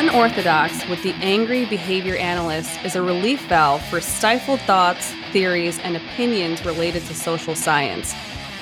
[0.00, 5.94] Unorthodox with the Angry Behavior Analyst is a relief valve for stifled thoughts, theories, and
[5.94, 8.14] opinions related to social science.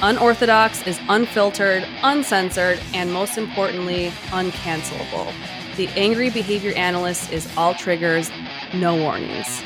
[0.03, 5.33] Unorthodox is unfiltered, uncensored, and most importantly, uncancelable.
[5.77, 8.33] The Angry Behavior Analyst is all triggers,
[8.75, 9.65] no warnings.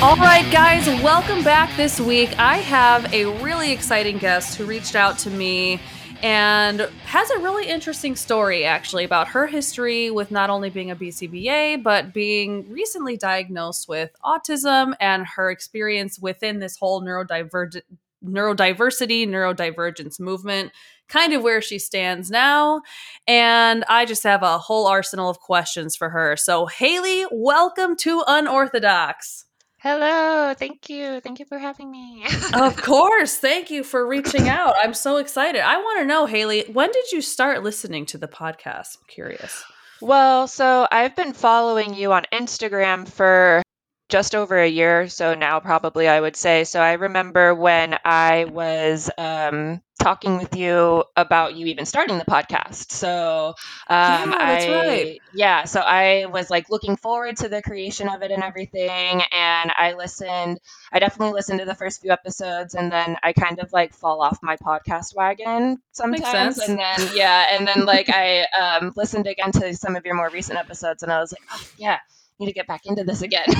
[0.00, 2.38] All right, guys, welcome back this week.
[2.38, 5.80] I have a really exciting guest who reached out to me
[6.22, 10.96] and has a really interesting story actually about her history with not only being a
[10.96, 17.82] BCBA but being recently diagnosed with autism and her experience within this whole neurodivergent
[18.24, 20.72] neurodiversity neurodivergence movement
[21.06, 22.82] kind of where she stands now.
[23.28, 26.36] And i just have a whole arsenal of questions for her.
[26.36, 29.44] So hailey welcome to unorthodox
[29.80, 31.20] Hello, thank you.
[31.20, 32.24] Thank you for having me.
[32.52, 33.36] of course.
[33.36, 34.74] Thank you for reaching out.
[34.82, 35.60] I'm so excited.
[35.60, 38.98] I want to know, Hailey, when did you start listening to the podcast?
[38.98, 39.62] I'm curious.
[40.00, 43.62] Well, so I've been following you on Instagram for
[44.08, 47.96] just over a year or so now probably i would say so i remember when
[48.04, 53.54] i was um, talking with you about you even starting the podcast so
[53.88, 55.20] um, yeah, that's I, right.
[55.34, 59.72] yeah so i was like looking forward to the creation of it and everything and
[59.76, 60.58] i listened
[60.92, 64.22] i definitely listened to the first few episodes and then i kind of like fall
[64.22, 69.52] off my podcast wagon sometimes and then yeah and then like i um, listened again
[69.52, 71.98] to some of your more recent episodes and i was like oh yeah
[72.38, 73.46] need to get back into this again.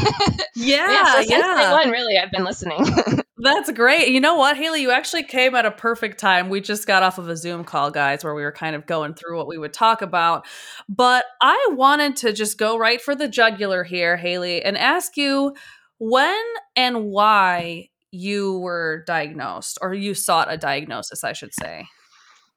[0.60, 1.04] Yeah, yeah.
[1.04, 1.56] So since yeah.
[1.56, 2.84] day one, really, I've been listening.
[3.38, 4.08] That's great.
[4.08, 4.82] You know what, Hailey?
[4.82, 6.48] You actually came at a perfect time.
[6.48, 9.14] We just got off of a Zoom call, guys, where we were kind of going
[9.14, 10.46] through what we would talk about.
[10.88, 15.54] But I wanted to just go right for the jugular here, Hailey, and ask you
[15.98, 16.42] when
[16.74, 21.86] and why you were diagnosed or you sought a diagnosis, I should say.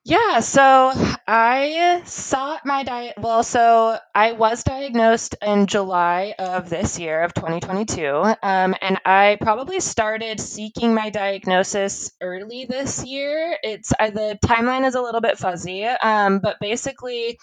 [0.04, 0.92] Yeah, so
[1.28, 3.14] I sought my diet.
[3.20, 8.08] Well, so I was diagnosed in July of this year of 2022,
[8.42, 13.56] um, and I probably started seeking my diagnosis early this year.
[13.62, 17.38] It's uh, the timeline is a little bit fuzzy, um, but basically,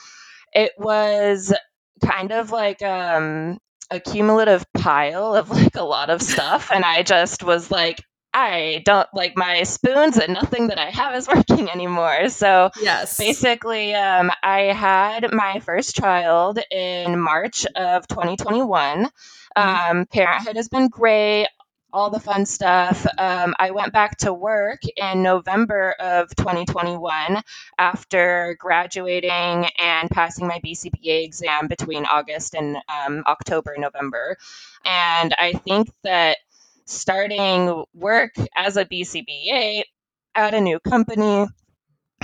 [0.52, 1.54] it was
[2.04, 3.58] kind of like um,
[3.90, 7.98] a cumulative pile of like a lot of stuff, and I just was like,
[8.38, 12.28] I don't like my spoons and nothing that I have is working anymore.
[12.28, 19.06] So yes, basically, um, I had my first child in March of 2021.
[19.06, 19.60] Mm-hmm.
[19.98, 21.48] Um, parenthood has been great,
[21.92, 23.04] all the fun stuff.
[23.18, 27.42] Um, I went back to work in November of 2021
[27.76, 29.30] after graduating
[29.78, 34.36] and passing my BCBA exam between August and um, October, November.
[34.84, 36.36] And I think that
[36.88, 39.82] starting work as a BCBA
[40.34, 41.46] at a new company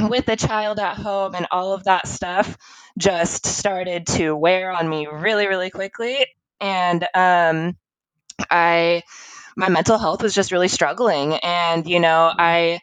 [0.00, 2.56] with a child at home and all of that stuff
[2.98, 6.26] just started to wear on me really, really quickly.
[6.60, 7.76] And um,
[8.50, 9.02] I,
[9.56, 11.34] my mental health was just really struggling.
[11.34, 12.80] And, you know, I,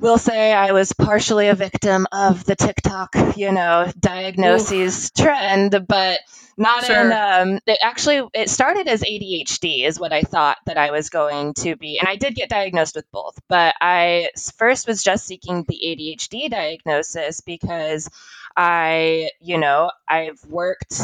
[0.00, 5.22] will say I was partially a victim of the TikTok, you know, diagnoses Ooh.
[5.22, 6.20] trend, but
[6.58, 7.06] not sure.
[7.06, 11.10] in um it actually it started as ADHD is what I thought that I was
[11.10, 15.26] going to be and I did get diagnosed with both but I first was just
[15.26, 18.10] seeking the ADHD diagnosis because
[18.56, 21.02] I you know I've worked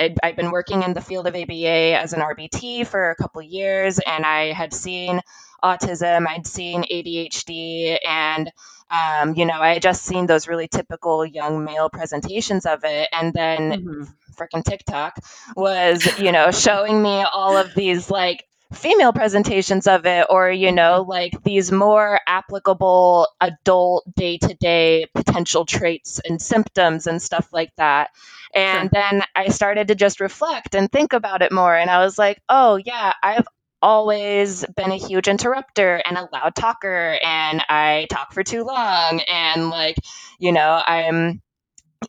[0.00, 4.00] I've been working in the field of ABA as an RBT for a couple years
[4.00, 5.20] and I had seen
[5.64, 8.52] autism I'd seen ADHD and
[8.90, 13.08] um, you know, I had just seen those really typical young male presentations of it.
[13.12, 14.02] And then mm-hmm.
[14.34, 15.18] freaking TikTok
[15.56, 20.72] was, you know, showing me all of these like female presentations of it or you
[20.72, 21.10] know mm-hmm.
[21.10, 28.10] like these more applicable adult day-to-day potential traits and symptoms and stuff like that
[28.52, 29.00] and sure.
[29.00, 32.40] then i started to just reflect and think about it more and i was like
[32.48, 33.46] oh yeah i've
[33.84, 39.20] always been a huge interrupter and a loud talker and I talk for too long
[39.28, 39.96] and like,
[40.40, 41.42] you know, I'm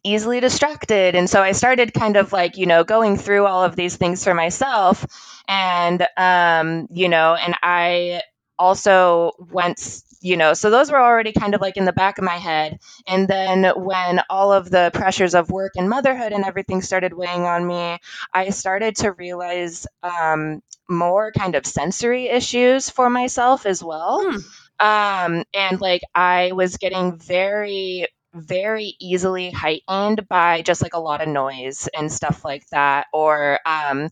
[0.04, 1.16] easily distracted.
[1.16, 4.24] And so I started kind of like, you know, going through all of these things
[4.24, 5.06] for myself
[5.48, 8.22] and um, you know, and I
[8.58, 12.24] also went you know so those were already kind of like in the back of
[12.24, 16.82] my head and then when all of the pressures of work and motherhood and everything
[16.82, 17.98] started weighing on me
[18.34, 24.24] i started to realize um, more kind of sensory issues for myself as well.
[24.24, 24.38] Hmm.
[24.78, 31.22] Um, and like I was getting very, very easily heightened by just like a lot
[31.22, 33.08] of noise and stuff like that.
[33.14, 34.10] Or um,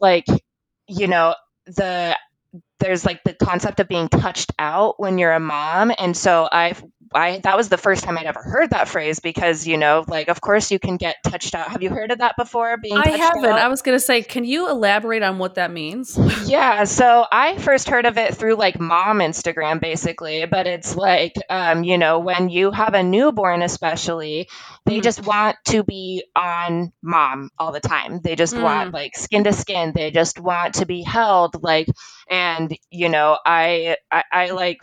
[0.00, 0.26] like,
[0.86, 1.34] you know,
[1.66, 2.16] the
[2.78, 6.74] there's like the concept of being touched out when you're a mom and so i
[7.16, 10.28] I that was the first time I'd ever heard that phrase because you know, like
[10.28, 11.68] of course you can get touched out.
[11.68, 12.76] Have you heard of that before?
[12.76, 13.44] Being I haven't.
[13.44, 13.58] Out?
[13.58, 16.18] I was gonna say, can you elaborate on what that means?
[16.46, 20.44] yeah, so I first heard of it through like mom Instagram, basically.
[20.44, 24.48] But it's like, um, you know, when you have a newborn, especially,
[24.84, 25.02] they mm.
[25.02, 28.20] just want to be on mom all the time.
[28.20, 28.62] They just mm.
[28.62, 29.92] want like skin to skin.
[29.94, 31.88] They just want to be held, like,
[32.28, 34.80] and you know, I, I, I like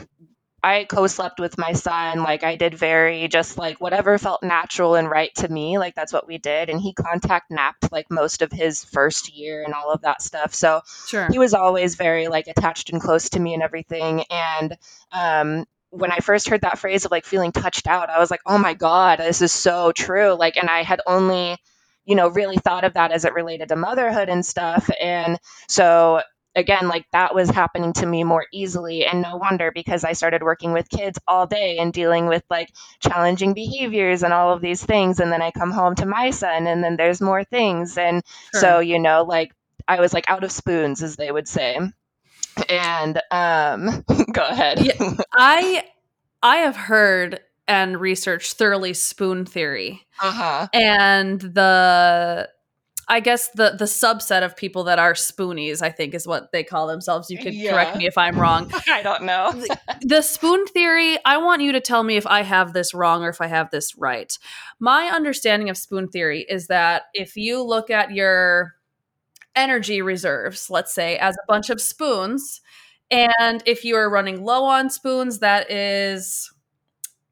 [0.63, 2.24] I co-slept with my son.
[2.24, 5.77] Like I did very just like whatever felt natural and right to me.
[5.77, 6.69] Like that's what we did.
[6.69, 10.54] And he contact napped like most of his first year and all of that stuff.
[10.54, 11.27] So sure.
[11.30, 14.24] he was always very like attached and close to me and everything.
[14.30, 14.77] And
[15.12, 18.42] um, when I first heard that phrase of like feeling touched out, I was like,
[18.45, 20.33] oh my God, this is so true.
[20.33, 21.57] Like, and I had only
[22.06, 25.39] you know really thought of that as it related to motherhood and stuff and
[25.69, 26.21] so
[26.56, 29.06] again, like that was happening to me more easily.
[29.06, 32.70] And no wonder because I started working with kids all day and dealing with like
[33.00, 35.20] challenging behaviors and all of these things.
[35.20, 37.98] And then I come home to my son and then there's more things.
[37.98, 38.24] And
[38.54, 38.62] sure.
[38.62, 39.54] so, you know, like
[39.88, 41.80] I was like out of spoons, as they would say.
[42.70, 44.80] And um, go ahead.
[44.86, 45.84] yeah, I
[46.42, 50.06] I have heard and researched thoroughly spoon theory.
[50.22, 50.68] Uh-huh.
[50.74, 52.50] And the
[53.08, 56.64] I guess the the subset of people that are spoonies, I think, is what they
[56.64, 57.30] call themselves.
[57.30, 57.72] You could yeah.
[57.72, 58.72] correct me if I'm wrong.
[58.88, 59.52] I don't know.
[59.52, 61.18] the, the spoon theory.
[61.26, 63.72] I want you to tell me if I have this wrong or if I have
[63.72, 64.38] this right.
[64.80, 68.76] My understanding of spoon theory is that if you look at your
[69.56, 72.62] energy reserves, let's say, as a bunch of spoons,
[73.12, 76.53] and if you are running low on spoons, that is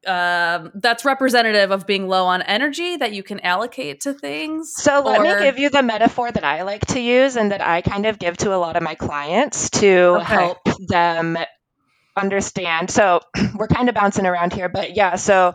[0.07, 4.73] um, that's representative of being low on energy that you can allocate to things.
[4.75, 7.81] So let me give you the metaphor that I like to use and that I
[7.81, 10.23] kind of give to a lot of my clients to okay.
[10.23, 10.57] help
[10.87, 11.37] them
[12.15, 12.89] understand.
[12.89, 13.21] So
[13.55, 15.53] we're kind of bouncing around here, but yeah, so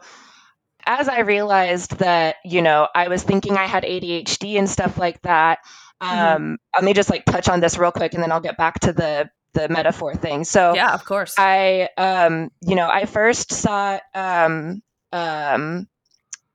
[0.87, 5.21] as I realized that, you know, I was thinking I had ADHD and stuff like
[5.23, 5.59] that.
[6.01, 6.19] Mm-hmm.
[6.19, 6.55] Um, mm-hmm.
[6.77, 8.93] Let me just like touch on this real quick and then I'll get back to
[8.93, 10.45] the the metaphor thing.
[10.45, 11.35] So yeah, of course.
[11.39, 14.83] I um you know I first saw um
[15.13, 15.89] um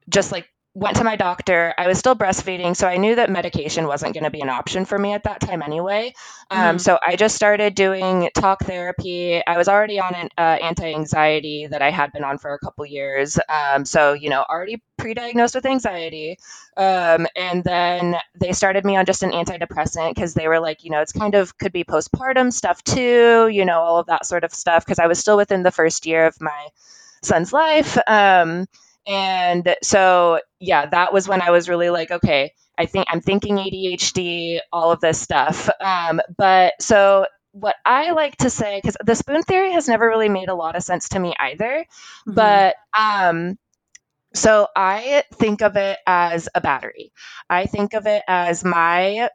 [0.09, 1.73] just like went to my doctor.
[1.77, 4.85] I was still breastfeeding, so I knew that medication wasn't going to be an option
[4.85, 6.13] for me at that time anyway.
[6.49, 6.77] Um, mm-hmm.
[6.77, 9.45] So I just started doing talk therapy.
[9.45, 12.85] I was already on an uh, anti-anxiety that I had been on for a couple
[12.85, 13.37] years.
[13.49, 16.37] Um, so you know, already pre-diagnosed with anxiety.
[16.77, 20.91] Um, and then they started me on just an antidepressant because they were like, you
[20.91, 23.49] know, it's kind of could be postpartum stuff too.
[23.49, 26.05] You know, all of that sort of stuff because I was still within the first
[26.05, 26.67] year of my
[27.23, 27.97] son's life.
[28.07, 28.67] Um,
[29.07, 33.57] and so, yeah, that was when I was really like, okay, I think I'm thinking
[33.57, 35.69] ADHD, all of this stuff.
[35.79, 40.29] Um, but so what I like to say, because the spoon theory has never really
[40.29, 41.85] made a lot of sense to me either,
[42.27, 42.33] mm-hmm.
[42.33, 43.57] but um,
[44.33, 47.11] so I think of it as a battery.
[47.49, 49.29] I think of it as my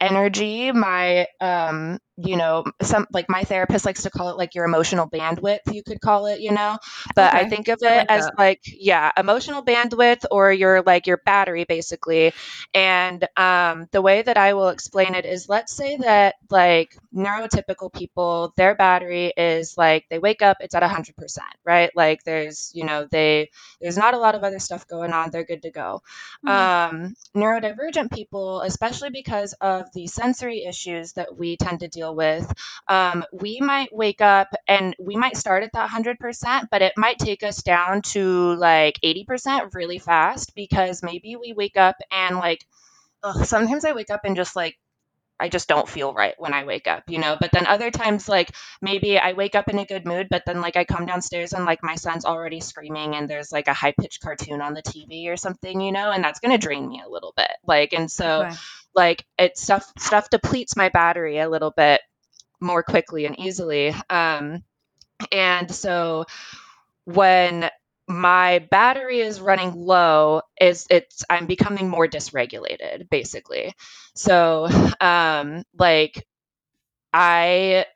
[0.00, 4.64] energy, my um, you know, some like my therapist likes to call it like your
[4.64, 6.78] emotional bandwidth, you could call it, you know.
[7.14, 7.44] But okay.
[7.44, 8.38] I think of it like as that.
[8.38, 12.32] like, yeah, emotional bandwidth or your like your battery basically.
[12.72, 17.92] And um, the way that I will explain it is let's say that like neurotypical
[17.92, 21.90] people, their battery is like they wake up, it's at 100%, right?
[21.94, 25.44] Like there's, you know, they, there's not a lot of other stuff going on, they're
[25.44, 26.02] good to go.
[26.46, 26.96] Mm-hmm.
[26.96, 32.14] Um, neurodivergent people, especially because of the sensory issues that we tend to deal deal
[32.14, 32.52] with,
[32.88, 37.18] um, we might wake up and we might start at that 100%, but it might
[37.18, 42.64] take us down to like 80% really fast because maybe we wake up and like,
[43.22, 44.76] ugh, sometimes I wake up and just like,
[45.38, 47.36] I just don't feel right when I wake up, you know.
[47.38, 50.62] But then other times, like maybe I wake up in a good mood, but then
[50.62, 53.92] like I come downstairs and like my son's already screaming and there's like a high
[54.00, 57.10] pitched cartoon on the TV or something, you know, and that's gonna drain me a
[57.10, 57.50] little bit.
[57.66, 58.48] Like, and so
[58.96, 62.00] like it stuff stuff depletes my battery a little bit
[62.60, 63.94] more quickly and easily.
[64.10, 64.64] Um,
[65.32, 66.26] and so
[67.04, 67.70] when
[68.08, 73.74] my battery is running low is it's i'm becoming more dysregulated basically
[74.14, 74.68] so
[75.00, 76.26] um like
[77.12, 77.86] i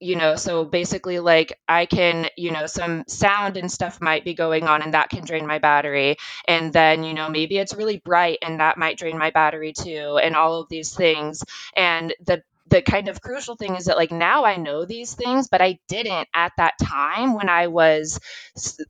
[0.00, 4.34] you know so basically like i can you know some sound and stuff might be
[4.34, 7.98] going on and that can drain my battery and then you know maybe it's really
[7.98, 11.42] bright and that might drain my battery too and all of these things
[11.76, 15.48] and the the kind of crucial thing is that like now I know these things,
[15.48, 18.20] but I didn't at that time when I was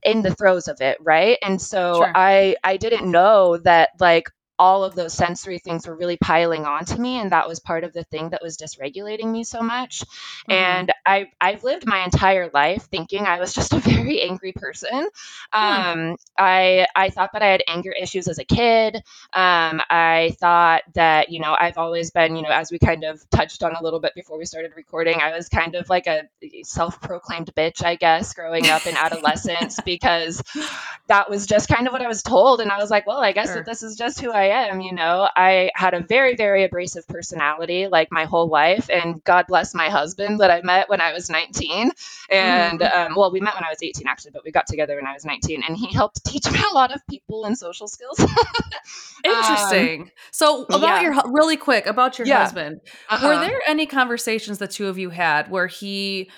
[0.03, 1.37] in the throes of it, right?
[1.41, 2.11] And so sure.
[2.13, 6.97] I I didn't know that like all of those sensory things were really piling onto
[6.97, 10.51] me and that was part of the thing that was dysregulating me so much mm-hmm.
[10.51, 15.07] and i i've lived my entire life thinking i was just a very angry person
[15.53, 15.59] hmm.
[15.59, 18.95] um, i i thought that i had anger issues as a kid
[19.33, 23.27] um, i thought that you know i've always been you know as we kind of
[23.29, 26.23] touched on a little bit before we started recording i was kind of like a
[26.63, 30.43] self-proclaimed bitch i guess growing up in adolescence because
[31.07, 33.31] that was just kind of what i was told and i was like well i
[33.31, 33.55] guess sure.
[33.55, 34.81] that this is just who i am.
[34.81, 38.89] You know, I had a very, very abrasive personality like my whole life.
[38.89, 41.91] And God bless my husband that I met when I was 19.
[42.29, 43.11] And mm-hmm.
[43.11, 45.13] um, well, we met when I was 18 actually, but we got together when I
[45.13, 45.63] was 19.
[45.67, 48.19] And he helped teach me a lot of people and social skills.
[49.23, 50.01] Interesting.
[50.03, 51.01] Um, so, about yeah.
[51.01, 52.43] your really quick about your yeah.
[52.43, 53.27] husband, uh-huh.
[53.27, 56.29] were there any conversations the two of you had where he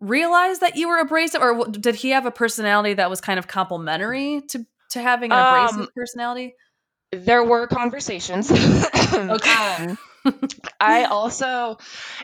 [0.00, 3.46] realized that you were abrasive, or did he have a personality that was kind of
[3.46, 6.54] complementary to to having an abrasive um, personality?
[7.12, 8.50] There were conversations.
[9.14, 9.50] okay.
[9.50, 9.98] Um,
[10.80, 11.78] I also,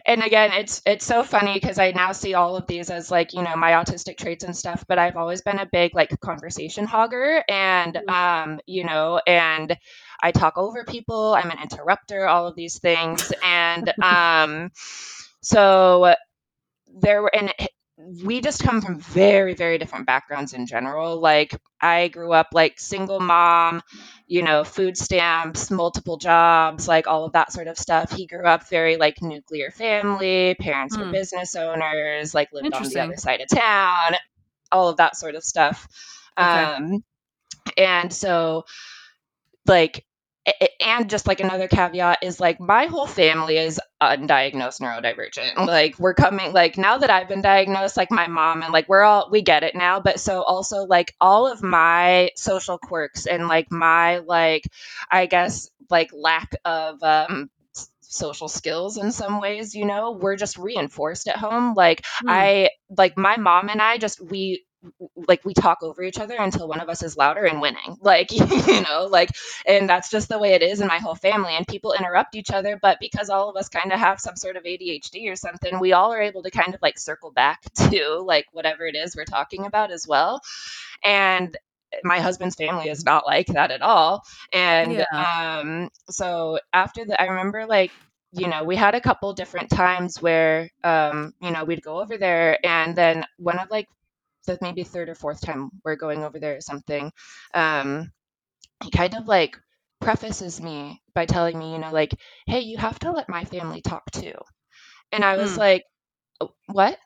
[0.04, 3.32] and again, it's it's so funny because I now see all of these as like
[3.32, 4.84] you know my autistic traits and stuff.
[4.86, 8.50] But I've always been a big like conversation hogger, and mm-hmm.
[8.50, 9.76] um, you know, and
[10.22, 11.34] I talk over people.
[11.34, 12.26] I'm an interrupter.
[12.26, 14.70] All of these things, and um,
[15.40, 16.14] so
[17.00, 17.52] there were and
[17.98, 22.78] we just come from very very different backgrounds in general like i grew up like
[22.78, 23.82] single mom
[24.26, 28.44] you know food stamps multiple jobs like all of that sort of stuff he grew
[28.44, 31.12] up very like nuclear family parents were hmm.
[31.12, 34.14] business owners like lived on the other side of town
[34.70, 35.88] all of that sort of stuff
[36.38, 36.46] okay.
[36.46, 37.02] um
[37.78, 38.64] and so
[39.66, 40.05] like
[40.80, 46.14] and just like another caveat is like my whole family is undiagnosed neurodivergent like we're
[46.14, 49.42] coming like now that i've been diagnosed like my mom and like we're all we
[49.42, 54.18] get it now but so also like all of my social quirks and like my
[54.18, 54.64] like
[55.10, 57.50] i guess like lack of um
[58.00, 62.28] social skills in some ways you know we're just reinforced at home like mm.
[62.28, 64.64] i like my mom and i just we
[65.28, 68.30] like we talk over each other until one of us is louder and winning like
[68.32, 69.30] you know like
[69.66, 72.50] and that's just the way it is in my whole family and people interrupt each
[72.50, 75.78] other but because all of us kind of have some sort of ADHD or something
[75.80, 79.16] we all are able to kind of like circle back to like whatever it is
[79.16, 80.40] we're talking about as well
[81.04, 81.56] and
[82.04, 85.04] my husband's family is not like that at all and yeah.
[85.60, 87.90] um so after that i remember like
[88.32, 92.18] you know, we had a couple different times where, um, you know, we'd go over
[92.18, 93.88] there, and then one of like
[94.46, 97.12] the maybe third or fourth time we're going over there or something,
[97.54, 98.12] um,
[98.82, 99.58] he kind of like
[100.00, 102.14] prefaces me by telling me, you know, like,
[102.46, 104.34] hey, you have to let my family talk too.
[105.12, 105.58] And I was mm.
[105.58, 105.84] like,
[106.40, 106.98] oh, what?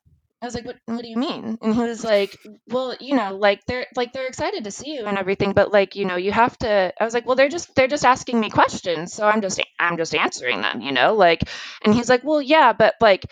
[0.43, 1.59] I was like, what, what do you mean?
[1.63, 5.07] And he was like, well, you know, like they're like they're excited to see you
[5.07, 7.75] and everything, but like, you know, you have to I was like, well, they're just
[7.75, 11.15] they're just asking me questions, so I'm just I'm just answering them, you know?
[11.15, 11.43] Like
[11.85, 13.27] and he's like, well, yeah, but like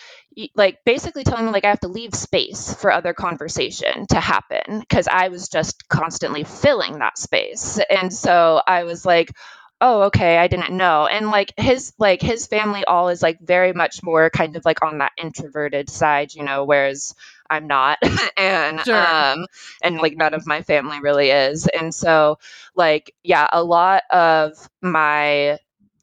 [0.54, 4.80] like basically telling me like I have to leave space for other conversation to happen
[4.80, 7.80] because I was just constantly filling that space.
[7.90, 9.32] And so I was like,
[9.80, 11.06] oh okay i didn't know.
[11.06, 14.84] And like his like his family all is like very much more kind of like
[14.84, 17.14] on that introverted side you know whereas
[17.50, 17.98] i'm not.
[18.36, 18.96] And sure.
[18.96, 19.46] um
[19.82, 21.66] and like none of my family really is.
[21.66, 22.38] And so
[22.74, 25.58] like yeah a lot of my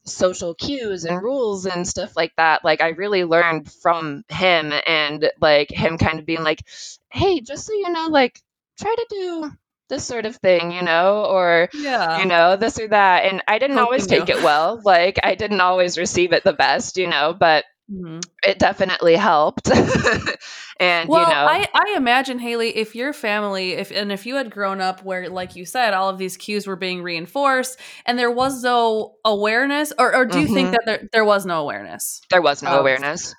[0.06, 5.32] social cues and rules and stuff like that like i really learned from him and
[5.42, 6.64] like him kind of being like
[7.10, 8.40] hey just so you know like
[8.80, 9.52] try to do
[9.90, 12.20] this sort of thing, you know, or yeah.
[12.20, 13.26] you know, this or that.
[13.26, 14.82] And I didn't Hope always take it well.
[14.84, 18.20] Like I didn't always receive it the best, you know, but mm-hmm.
[18.44, 19.70] it definitely helped.
[20.80, 24.36] and well, you know, I, I imagine Hailey, if your family, if and if you
[24.36, 28.18] had grown up where, like you said, all of these cues were being reinforced, and
[28.18, 30.56] there was no awareness, or, or do you mm-hmm.
[30.56, 32.22] think that there, there was no awareness?
[32.32, 33.36] There was no awareness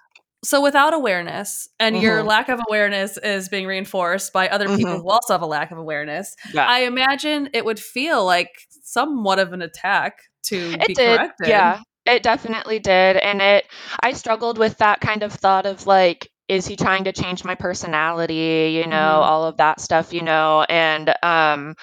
[0.47, 2.05] so without awareness and mm-hmm.
[2.05, 5.03] your lack of awareness is being reinforced by other people mm-hmm.
[5.03, 6.67] who also have a lack of awareness yeah.
[6.67, 8.51] i imagine it would feel like
[8.83, 11.17] somewhat of an attack to it be did.
[11.17, 13.65] corrected yeah it definitely did and it
[14.01, 17.57] i struggled with that kind of thought of like is he trying to change my
[17.57, 19.31] personality you know mm-hmm.
[19.31, 21.75] all of that stuff you know and um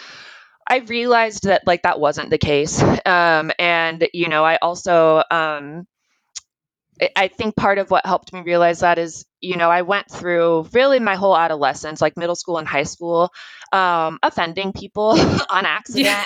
[0.66, 2.82] I realized that like that wasn't the case.
[2.82, 5.86] Um, and you know, I also um,
[7.16, 10.68] I think part of what helped me realize that is, you know, I went through
[10.74, 13.32] really my whole adolescence, like middle school and high school,
[13.72, 15.12] um, offending people
[15.50, 16.26] on accident yeah,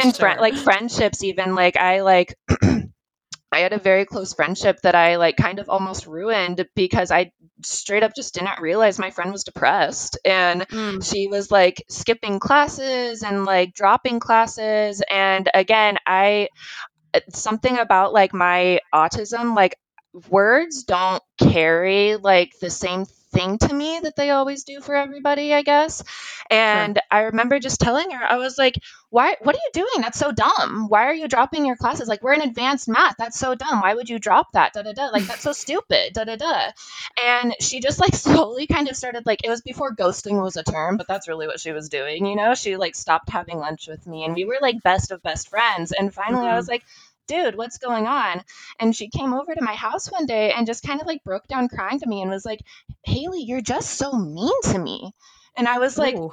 [0.00, 0.36] and sure.
[0.38, 2.34] like friendships, even like I like,
[3.52, 7.32] I had a very close friendship that I like kind of almost ruined because I
[7.62, 11.02] straight up just didn't realize my friend was depressed and Mm.
[11.02, 16.48] she was like skipping classes and like dropping classes and again I
[17.30, 19.76] something about like my autism like
[20.28, 25.52] words don't carry like the same thing to me that they always do for everybody
[25.52, 26.02] i guess.
[26.50, 28.76] And i remember just telling her i was like
[29.10, 30.02] why what are you doing?
[30.02, 30.86] That's so dumb.
[30.88, 32.08] Why are you dropping your classes?
[32.08, 33.14] Like we're in advanced math.
[33.16, 33.80] That's so dumb.
[33.80, 34.72] Why would you drop that?
[34.74, 35.06] Da da da.
[35.06, 36.12] Like that's so stupid.
[36.12, 36.70] Da da da.
[37.24, 40.62] And she just like slowly kind of started like it was before ghosting was a
[40.64, 42.54] term but that's really what she was doing you know?
[42.54, 45.92] She like stopped having lunch with me and we were like best of best friends.
[45.92, 46.56] And finally i Mhm.
[46.56, 46.84] was like
[47.26, 48.42] dude what's going on
[48.78, 51.46] and she came over to my house one day and just kind of like broke
[51.46, 52.60] down crying to me and was like
[53.04, 55.12] hailey you're just so mean to me
[55.56, 56.32] and i was like Ooh.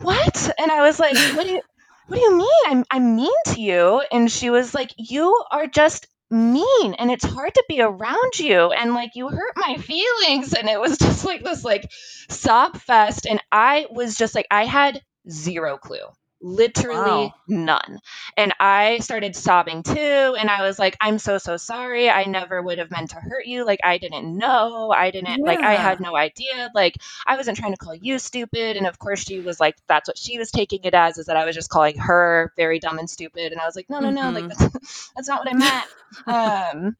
[0.00, 0.50] what?
[0.58, 1.62] And I was like, what do you
[2.06, 2.48] what do you mean?
[2.66, 4.02] I'm I'm mean to you.
[4.10, 8.70] And she was like, you are just mean and it's hard to be around you
[8.70, 11.90] and like you hurt my feelings and it was just like this like
[12.28, 16.04] sob fest and I was just like I had zero clue
[16.40, 17.34] literally Wow.
[17.48, 17.98] none
[18.36, 19.94] and i started sobbing too
[20.38, 23.46] and i was like i'm so so sorry i never would have meant to hurt
[23.46, 27.58] you like i didn't know i didn't like i had no idea like I wasn't
[27.58, 28.76] trying to call you stupid.
[28.76, 31.36] And of course, she was like, that's what she was taking it as, is that
[31.36, 33.52] I was just calling her very dumb and stupid.
[33.52, 34.48] And I was like, no, no, no, like Mhm.
[34.48, 35.86] that's, that's not what I meant.
[36.26, 36.96] um,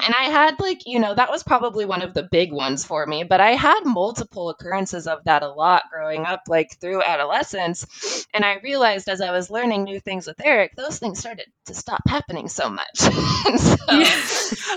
[0.00, 3.04] and I had like, you know, that was probably one of the big ones for
[3.04, 8.26] me, but I had multiple occurrences of that a lot growing up, like through adolescence.
[8.32, 11.74] And I realized as I was learning new things with Eric, those things started to
[11.74, 12.86] stop happening so much.
[13.02, 13.76] and so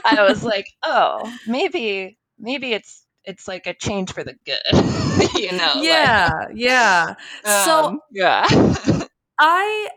[0.04, 5.51] I was like, oh, maybe, maybe it's, it's like a change for the good, you
[5.51, 5.74] know?
[5.75, 7.16] like, yeah, yeah.
[7.44, 8.48] So um, yeah.
[9.40, 9.90] I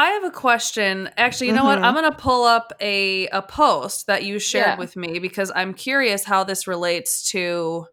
[0.00, 1.10] I have a question.
[1.16, 1.78] Actually, you know what?
[1.78, 1.84] Mhm.
[1.84, 4.76] I'm going to pull up a a post that you shared Yeah.
[4.78, 7.86] with me because I'm curious how this relates to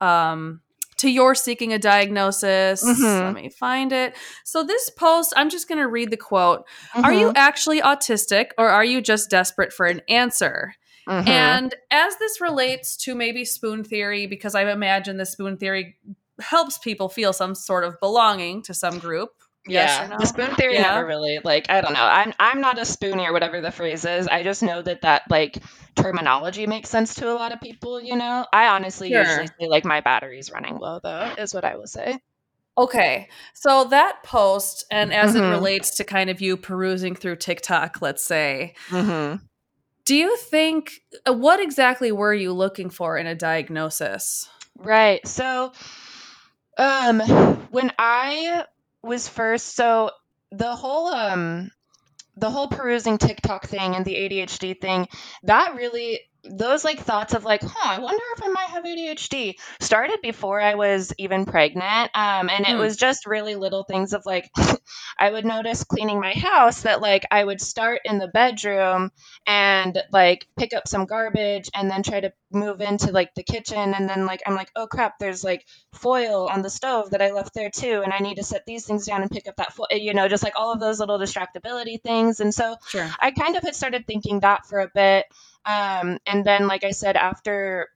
[0.00, 0.60] um
[0.96, 2.82] to your seeking a diagnosis.
[2.82, 3.24] Mhm.
[3.26, 4.16] Let me find it.
[4.44, 6.64] So this post, I'm just going to read the quote.
[6.94, 7.36] Are you Mhm.
[7.36, 10.74] actually autistic or are you just desperate for an answer?
[11.06, 11.28] Mhm.
[11.28, 15.98] And as this relates to maybe spoon theory, because I imagine the spoon theory
[16.40, 19.32] helps people feel some sort of belonging to some group.
[19.68, 20.16] Yes yeah, or no?
[20.18, 20.94] the spoon theory Yeah.
[20.94, 22.04] never really like I don't know.
[22.04, 24.28] I'm I'm not a spoonie or whatever the phrase is.
[24.28, 25.58] I just know that that like
[25.94, 28.00] terminology makes sense to a lot of people.
[28.00, 29.20] You know, I honestly Sure.
[29.20, 32.18] usually say like my battery's running low though is what I will say.
[32.78, 33.28] Okay.
[33.54, 35.50] So that post, and as it Mhm.
[35.50, 39.36] relates to kind of you perusing through TikTok, let's say, Mm-hmm.
[40.04, 40.92] do you think
[41.28, 44.48] uh, what exactly were you looking for in a diagnosis?
[44.78, 45.26] Right.
[45.26, 45.72] So,
[46.78, 47.20] um,
[47.70, 48.64] when I
[49.06, 50.10] was first, so
[50.50, 51.70] the whole um
[52.36, 55.08] the whole perusing TikTok thing and the ADHD thing,
[55.44, 59.54] that really those like thoughts of like, huh, I wonder if I might have ADHD
[59.80, 62.10] started before I was even pregnant.
[62.14, 62.78] Um, and it Hmm.
[62.78, 64.50] was just really little things of like,
[65.18, 69.10] I would notice cleaning my house that like I would start in the bedroom
[69.46, 73.94] and like pick up some garbage and then try to move into like the kitchen.
[73.94, 77.32] And then like, I'm like, oh crap, there's like foil on the stove that I
[77.32, 78.02] left there too.
[78.04, 80.28] And I need to set these things down and pick up that foil, you know,
[80.28, 82.40] just like all of those little distractibility things.
[82.40, 83.16] And so Sure.
[83.20, 85.26] I kind of had started thinking that for a bit.
[85.66, 87.88] Um, and then, like I said, after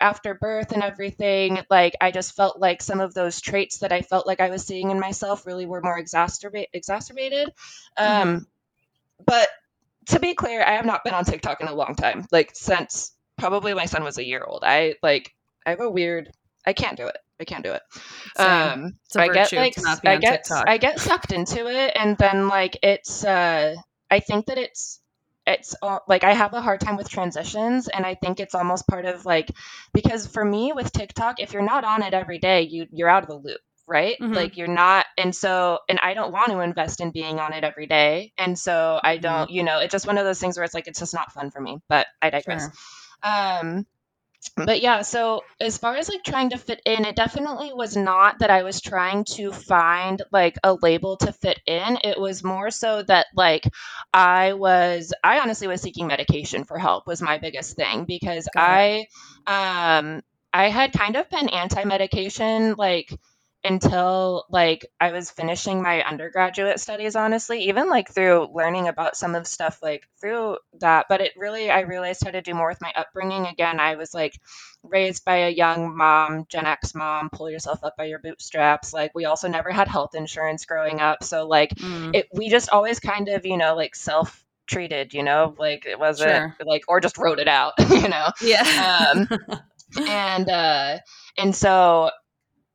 [0.00, 4.02] after birth and everything, like I just felt like some of those traits that I
[4.02, 7.52] felt like I was seeing in myself really were more exacerbate exacerbated.
[7.96, 8.46] Um,
[9.26, 9.48] But
[10.08, 13.12] to be clear, I have not been on TikTok in a long time, like since
[13.36, 14.62] probably my son was a year old.
[14.64, 15.34] I like
[15.66, 16.30] I have a weird.
[16.66, 17.18] I can't do it.
[17.40, 17.82] I can't do it.
[18.36, 18.48] Same.
[18.50, 20.68] Um, a I get like I get TikTok.
[20.68, 23.24] I get sucked into it, and then like it's.
[23.24, 23.74] uh
[24.10, 25.00] I think that it's
[25.48, 25.74] it's
[26.06, 29.24] like I have a hard time with transitions, and I think it's almost part of
[29.26, 29.50] like
[29.92, 33.22] because for me with TikTok, if you're not on it every day, you you're out
[33.24, 34.16] of the loop, right?
[34.20, 34.34] Mhm.
[34.34, 37.64] Like you're not, and so and I don't want to invest in being on it
[37.64, 40.64] every day, and so I don't, you know, it's just one of those things where
[40.64, 41.78] it's like it's just not fun for me.
[41.88, 42.62] But I digress.
[42.64, 42.72] Sure.
[43.32, 43.86] Um,
[44.56, 48.38] but yeah, so as far as like trying to fit in, it definitely was not
[48.40, 51.98] that I was trying to find like a label to fit in.
[52.04, 53.64] It was more so that like
[54.12, 59.06] I was, I honestly was seeking medication for help was my biggest thing because I,
[59.46, 60.22] um,
[60.52, 63.12] I had kind of been anti-medication like
[63.64, 69.34] until like I was finishing my undergraduate studies honestly even like through learning about some
[69.34, 72.80] of stuff like through that but it really I realized how to do more with
[72.80, 74.38] my upbringing again I was like
[74.84, 79.10] raised by a young mom Gen X mom pull yourself up by your bootstraps like
[79.14, 82.14] we also never had health insurance growing up so like Mm.
[82.14, 85.98] it we just always kind of you know like self treated, you know, like it
[85.98, 86.56] wasn't sure.
[86.64, 88.26] like or just wrote it out, you know.
[88.40, 89.12] Yeah.
[89.14, 89.28] um,
[90.08, 90.98] and uh,
[91.36, 92.10] and so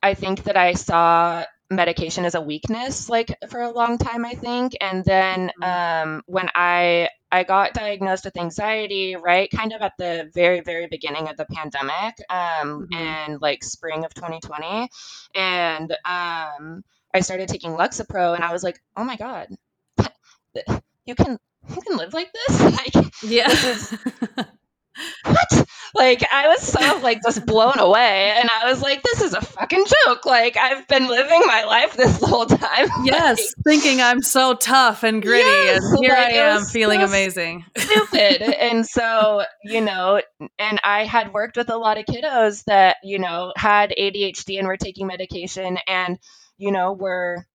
[0.03, 4.33] I think that I saw medication as a weakness like for a long time i
[4.33, 6.09] think and then mm-hmm.
[6.13, 10.87] um, when i i got diagnosed with anxiety right kind of at the very very
[10.87, 12.93] beginning of the pandemic um, mm-hmm.
[12.93, 14.87] and like spring of 2020
[15.35, 19.47] and um, i started taking lexapro and i was like oh my god
[21.05, 21.39] you can
[21.75, 22.61] you can live like this
[22.95, 23.99] like yeah this is
[25.23, 25.67] what?
[25.95, 29.41] Like I was so like just blown away, and I was like, "This is a
[29.41, 32.88] fucking joke!" Like I've been living my life this whole time.
[33.03, 37.01] Yes, like, thinking I'm so tough and gritty, yes, and here like, I am feeling
[37.01, 37.65] so amazing.
[37.77, 40.21] Stupid, and so you know,
[40.58, 44.67] and I had worked with a lot of kiddos that you know had ADHD and
[44.67, 46.17] were taking medication, and
[46.58, 47.45] you know were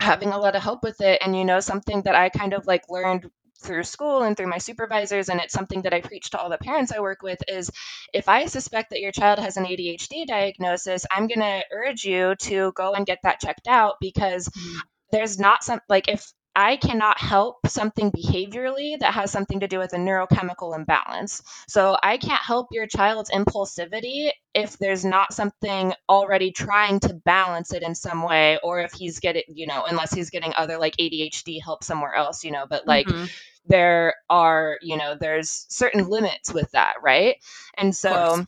[0.00, 2.66] having a lot of help with it and you know something that i kind of
[2.66, 3.30] like learned
[3.62, 6.58] through school and through my supervisors and it's something that i preach to all the
[6.58, 7.70] parents i work with is
[8.12, 12.34] if i suspect that your child has an adhd diagnosis i'm going to urge you
[12.36, 14.78] to go and get that checked out because mm-hmm.
[15.12, 19.78] there's not some like if I cannot help something behaviorally that has something to do
[19.78, 21.42] with a neurochemical imbalance.
[21.68, 27.72] So I can't help your child's impulsivity if there's not something already trying to balance
[27.72, 30.96] it in some way, or if he's getting, you know, unless he's getting other like
[30.96, 33.06] ADHD help somewhere else, you know, but like.
[33.06, 33.26] Mm-hmm
[33.66, 37.36] there are, you know, there's certain limits with that, right?
[37.76, 38.44] And so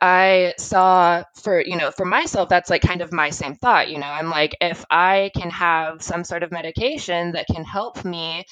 [0.00, 3.90] I saw for, you know, for myself, that's like kind of my same thought.
[3.90, 8.04] You know, I'm like, if I can have some sort of medication that can help
[8.04, 8.44] me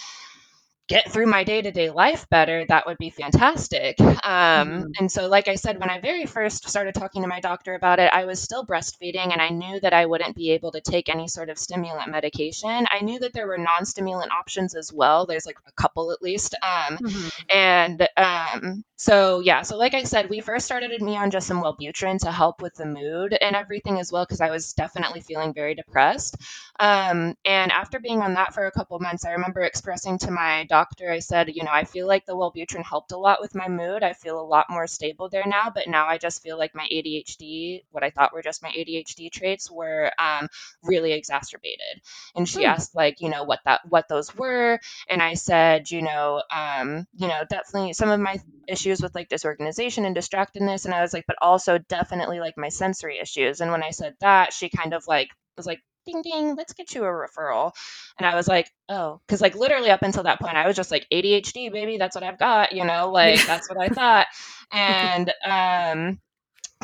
[0.90, 3.98] get through my day to day life better, that would be fantastic.
[4.00, 4.82] Um, mm-hmm.
[4.98, 8.00] And so, like I said, when I very first started talking to my doctor about
[8.00, 11.08] it, I was still breastfeeding and I knew that I wouldn't be able to take
[11.08, 12.86] any sort of stimulant medication.
[12.90, 15.26] I knew that there were non stimulant options as well.
[15.26, 16.56] There's like a couple at least.
[16.60, 17.56] Um, mm-hmm.
[17.56, 21.62] And um, so, yeah, so like I said, we first started me on just some
[21.62, 25.54] Wellbutrin to help with the mood and everything as well, because I was definitely feeling
[25.54, 26.36] very depressed.
[26.78, 30.66] Um, and after being on that for a couple months, I remember expressing to my
[30.68, 30.79] doctor,
[31.10, 34.02] I said, you know, I feel like the Wellbutrin helped a lot with my mood.
[34.02, 36.86] I feel a lot more stable there now, but now I just feel like my
[36.90, 40.48] ADHD, what I thought were just my ADHD traits, were um,
[40.82, 42.02] really exacerbated.
[42.34, 42.70] And she hmm.
[42.70, 47.06] asked, like, you know, what that what those were, and I said, you know, um,
[47.16, 51.12] you know, definitely some of my issues with like disorganization and distractedness, and I was
[51.12, 53.60] like, but also definitely like my sensory issues.
[53.60, 56.94] And when I said that, she kind of like was like ding ding let's get
[56.94, 57.72] you a referral.
[58.18, 60.90] And i was like oh because like literally up until that point i was just
[60.90, 64.26] like adhd baby that's what i've got you know like that's what i thought.
[64.72, 66.20] And um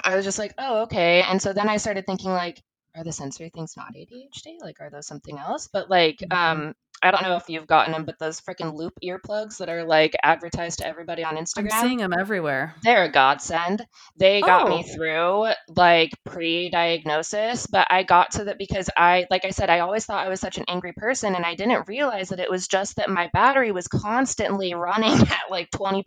[0.03, 1.23] i was just like oh okay.
[1.23, 2.61] And so then i started thinking like
[2.97, 5.69] are the sensory things not adhd like are those something else?
[5.73, 6.33] But like mm-hmm.
[6.37, 9.85] um I don't know if you've gotten them, but those freaking loop earplugs that are
[9.85, 11.73] like advertised to everybody on Instagram.
[11.73, 12.75] I'm seeing them everywhere.
[12.83, 13.87] They're a godsend.
[14.17, 14.77] They got oh.
[14.77, 19.81] me through like pre-diagnosis, but I got to that because I, like I said, I
[19.81, 22.67] always thought I was such an angry person, and I didn't realize that it was
[22.67, 26.03] just that my battery was constantly running at like 20%.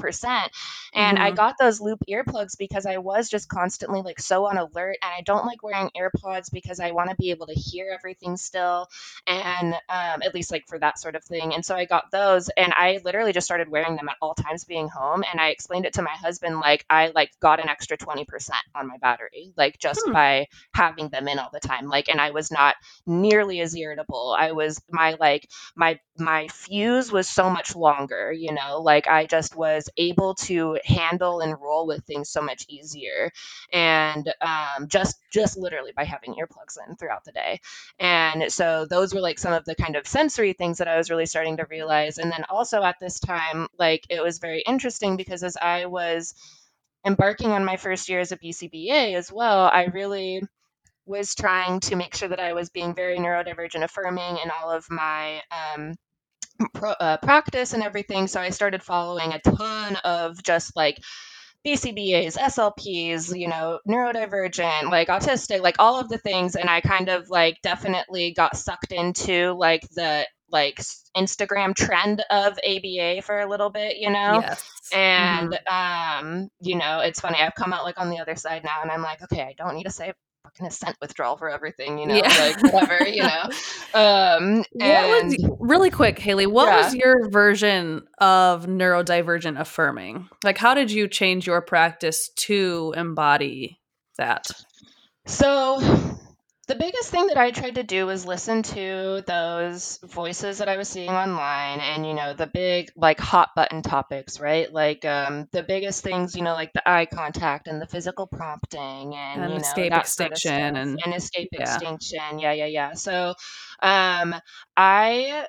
[0.94, 1.24] And mm-hmm.
[1.24, 5.14] I got those loop earplugs because I was just constantly like so on alert, and
[5.16, 8.88] I don't like wearing AirPods because I want to be able to hear everything still,
[9.28, 11.54] and um, at least like for that sort of thing.
[11.54, 14.64] And so I got those and I literally just started wearing them at all times
[14.64, 15.24] being home.
[15.30, 18.26] And I explained it to my husband like I like got an extra 20%
[18.76, 20.14] on my battery, like just hmm.
[20.14, 21.88] by having them in all the time.
[21.88, 24.36] Like and I was not nearly as irritable.
[24.38, 29.26] I was my like my my fuse was so much longer, you know, like I
[29.26, 33.32] just was able to handle and roll with things so much easier.
[33.72, 37.62] And um, just just literally by having earplugs in throughout the day.
[38.00, 41.10] And so those were like some of the kind of sensory things that I was
[41.10, 42.18] really starting to realize.
[42.18, 46.34] And then also at this time, like it was very interesting because as I was
[47.06, 50.42] embarking on my first year as a BCBA as well, I really
[51.06, 54.86] was trying to make sure that I was being very neurodivergent affirming in all of
[54.92, 55.96] my um,
[56.74, 58.28] pro, uh, practice and everything.
[58.28, 61.00] So I started following a ton of just like
[61.66, 66.56] BCBAs, SLPs, you know, neurodivergent, like autistic, like all of the things.
[66.56, 70.82] And I kind of like definitely got sucked into like the like
[71.16, 74.42] Instagram trend of ABA for a little bit, you know?
[74.42, 74.70] Yes.
[74.94, 76.26] And mm-hmm.
[76.28, 78.92] um, you know, it's funny, I've come out like on the other side now and
[78.92, 82.16] I'm like, okay, I don't need to say fucking assent withdrawal for everything, you know,
[82.16, 82.28] yeah.
[82.62, 83.50] like whatever, you know.
[83.92, 86.84] Um and was, really quick, Hailey, what yeah.
[86.84, 90.30] was your version of neurodivergent affirming?
[90.44, 93.80] Like how did you change your practice to embody
[94.18, 94.46] that?
[95.26, 95.80] So
[96.70, 100.78] the biggest thing that I tried to do was listen to those voices that I
[100.78, 104.72] was seeing online and, you know, the big, like, hot button topics, right?
[104.72, 109.16] Like, um, the biggest things, you know, like the eye contact and the physical prompting
[109.16, 111.64] and, And you know, escape that sort of extinction and And escape yeah.
[111.64, 112.40] extinction.
[112.40, 112.94] Yeah, yeah, yeah.
[112.94, 113.36] So,
[113.82, 114.36] um,
[114.78, 115.48] I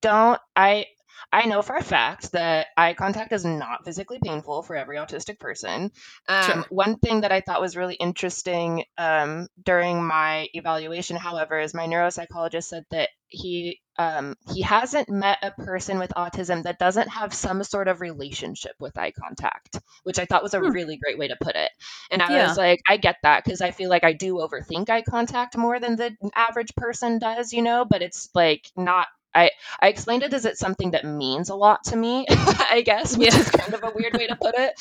[0.00, 0.86] don't I
[1.32, 5.38] I know for a fact that eye contact is not physically painful for every autistic
[5.38, 5.90] person.
[6.28, 6.68] Um, Sure.
[6.68, 11.86] one thing that I thought was really interesting um, during my evaluation, however, is my
[11.86, 17.32] neuropsychologist said that he um, he hasn't met a person with autism that doesn't have
[17.32, 20.72] some sort of relationship with eye contact, which I thought was a Hmm.
[20.72, 21.70] really great way to put it.
[22.10, 25.02] And I was like, I get that because I feel like I do overthink eye
[25.02, 29.06] contact more than the average person does, you know, but it's like not.
[29.34, 33.16] I, I explained it as it's something that means a lot to me, I guess,
[33.16, 33.38] which Yeah.
[33.38, 34.74] is kind of a weird way to put it.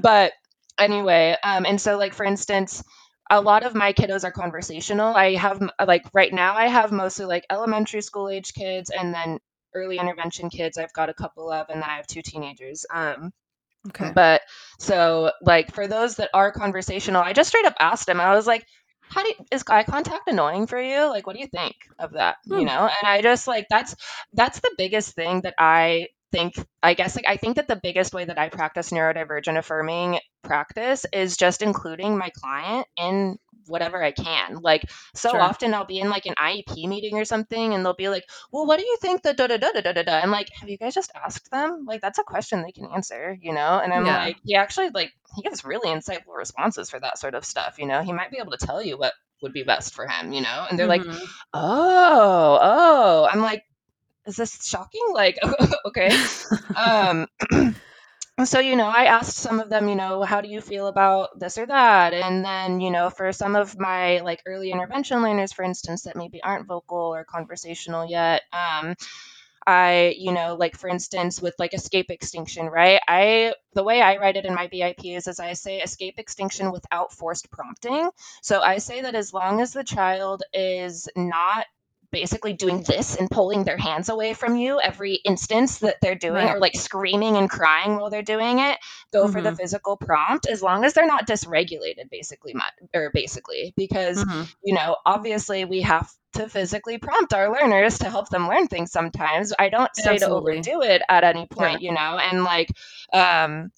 [0.00, 0.32] But
[0.78, 2.82] anyway, um, and so like for instance,
[3.30, 5.14] a lot of my kiddos are conversational.
[5.14, 9.38] I have like right now I have mostly like elementary school age kids and then
[9.74, 10.76] early intervention kids.
[10.78, 12.84] I've got a couple of, and then I have two teenagers.
[12.92, 13.32] Um,
[13.88, 14.12] Okay.
[14.14, 14.42] but
[14.78, 18.20] so like for those that are conversational, I just straight up asked him.
[18.20, 18.66] I was like,
[19.14, 21.06] "How do you, is eye contact annoying for you?
[21.08, 22.36] Like, what do you think of that?
[22.44, 22.66] You Hmm.
[22.66, 23.94] know?" And I just like that's
[24.32, 26.54] that's the biggest thing that I think.
[26.82, 31.06] I guess like I think that the biggest way that I practice neurodivergent affirming practice
[31.12, 34.56] is just including my client in whatever I can.
[34.60, 35.40] Like so Sure.
[35.40, 38.66] often I'll be in like an IEP meeting or something and they'll be like, "Well,
[38.66, 40.68] what do you think the da da da da da da da?" I'm like, "Have
[40.68, 41.84] you guys just asked them?
[41.86, 44.24] Like that's a question they can answer, you know?" And I'm Yeah.
[44.24, 47.86] like, "He actually like he gives really insightful responses for that sort of stuff, you
[47.86, 48.02] know?
[48.02, 50.66] He might be able to tell you what would be best for him, you know?"
[50.70, 51.26] And they're like, Mhm.
[51.54, 53.62] "Oh, oh." I'm like,
[54.26, 55.06] "Is this shocking?
[55.12, 55.38] Like,
[55.86, 56.10] okay."
[56.76, 57.26] Um
[58.44, 61.38] so you know i asked some of them you know how do you feel about
[61.38, 65.52] this or that and then you know for some of my like early intervention learners
[65.52, 68.94] for instance that maybe aren't vocal or conversational yet um
[69.66, 74.16] i you know like for instance with like escape extinction right i the way i
[74.16, 78.10] write it in my BIPs is as i say escape extinction without forced prompting
[78.42, 81.66] so i say that as long as the child is not
[82.12, 86.46] basically doing this and pulling their hands away from you every instance that they're doing
[86.46, 86.56] Right.
[86.56, 88.78] or like screaming and crying while they're doing it
[89.12, 89.56] go for the Mhm.
[89.56, 92.54] physical prompt as long as they're not dysregulated basically
[92.94, 94.48] or basically because Mhm.
[94.62, 98.90] you know obviously we have to physically prompt our learners to help them learn things
[98.92, 101.56] sometimes i don't say to overdo it at any Yeah.
[101.56, 102.68] point you know and like
[103.12, 103.70] um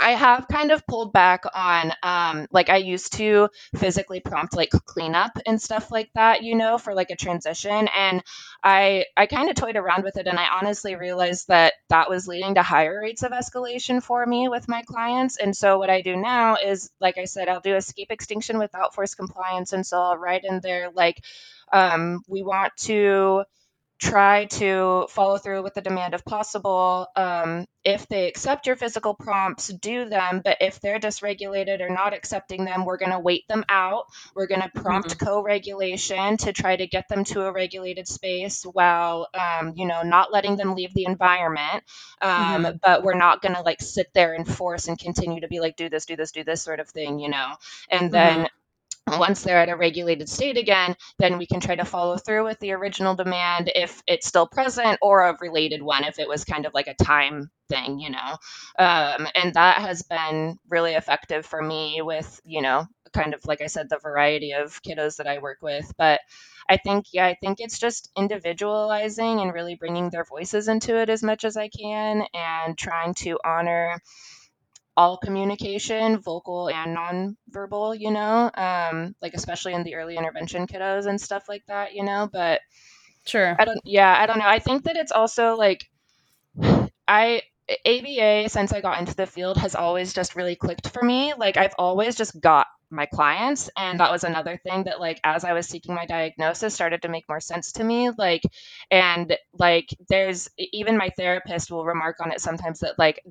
[0.00, 4.70] I have kind of pulled back on, um, like I used to physically prompt like
[4.70, 7.88] cleanup and stuff like that, you know, for like a transition.
[7.96, 8.22] And
[8.62, 12.26] I, I kind of toyed around with it, and I honestly realized that that was
[12.28, 15.36] leading to higher rates of escalation for me with my clients.
[15.36, 18.94] And so what I do now is, like I said, I'll do escape extinction without
[18.94, 21.22] forced compliance, and so I'll write in there like,
[21.72, 23.44] um, we want to
[24.00, 27.06] try to follow through with the demand if possible.
[27.16, 30.42] Um, if they accept your physical prompts, do them.
[30.44, 34.04] But if they're dysregulated or not accepting them, we're going to wait them out.
[34.34, 35.18] We're going to prompt Mhm.
[35.18, 40.02] co regulation to try to get them to a regulated space while, um, you know,
[40.02, 41.84] not letting them leave the environment.
[42.20, 42.80] Um, Mhm.
[42.82, 45.76] but we're not going to like sit there and force and continue to be like,
[45.76, 47.54] do this, do this, do this sort of thing, you know?
[47.90, 48.57] And then Mhm.
[49.18, 52.58] Once they're at a regulated state again, then we can try to follow through with
[52.60, 56.66] the original demand if it's still present or a related one if it was kind
[56.66, 58.36] of like a time thing, you know.
[58.78, 63.60] Um, and that has been really effective for me with, you know, kind of like
[63.60, 65.90] I said, the variety of kiddos that I work with.
[65.96, 66.20] But
[66.68, 71.08] I think, yeah, I think it's just individualizing and really bringing their voices into it
[71.08, 73.98] as much as I can and trying to honor
[74.98, 81.06] all communication, vocal and nonverbal, you know, um, like especially in the early intervention kiddos
[81.06, 82.28] and stuff like that, you know.
[82.32, 82.60] But
[83.26, 83.56] Sure.
[83.58, 84.48] I don't, yeah, I don't know.
[84.48, 85.86] I think that it's also like
[87.08, 87.42] I
[87.86, 91.34] ABA since I got into the field has always just really clicked for me.
[91.36, 95.44] Like I've always just got my clients and that was another thing that like as
[95.44, 98.40] I was seeking my diagnosis started to make more sense to me like
[98.90, 103.22] and like there's even my therapist will remark on it sometimes that like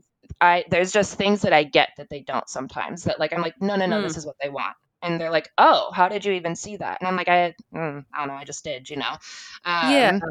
[0.41, 3.61] I there's just things that I get that they don't sometimes that like I'm like
[3.61, 4.01] no no no Mm.
[4.01, 6.99] this is what they want and they're like oh how did you even see that
[7.01, 9.17] and I'm like I mm, I don't know I just did you know
[9.81, 10.11] Yeah.
[10.11, 10.21] um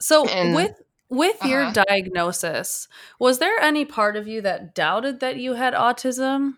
[0.00, 0.72] So and with
[1.10, 2.88] with your uh-huh diagnosis,
[3.20, 6.56] was there any part of you that doubted that you had autism?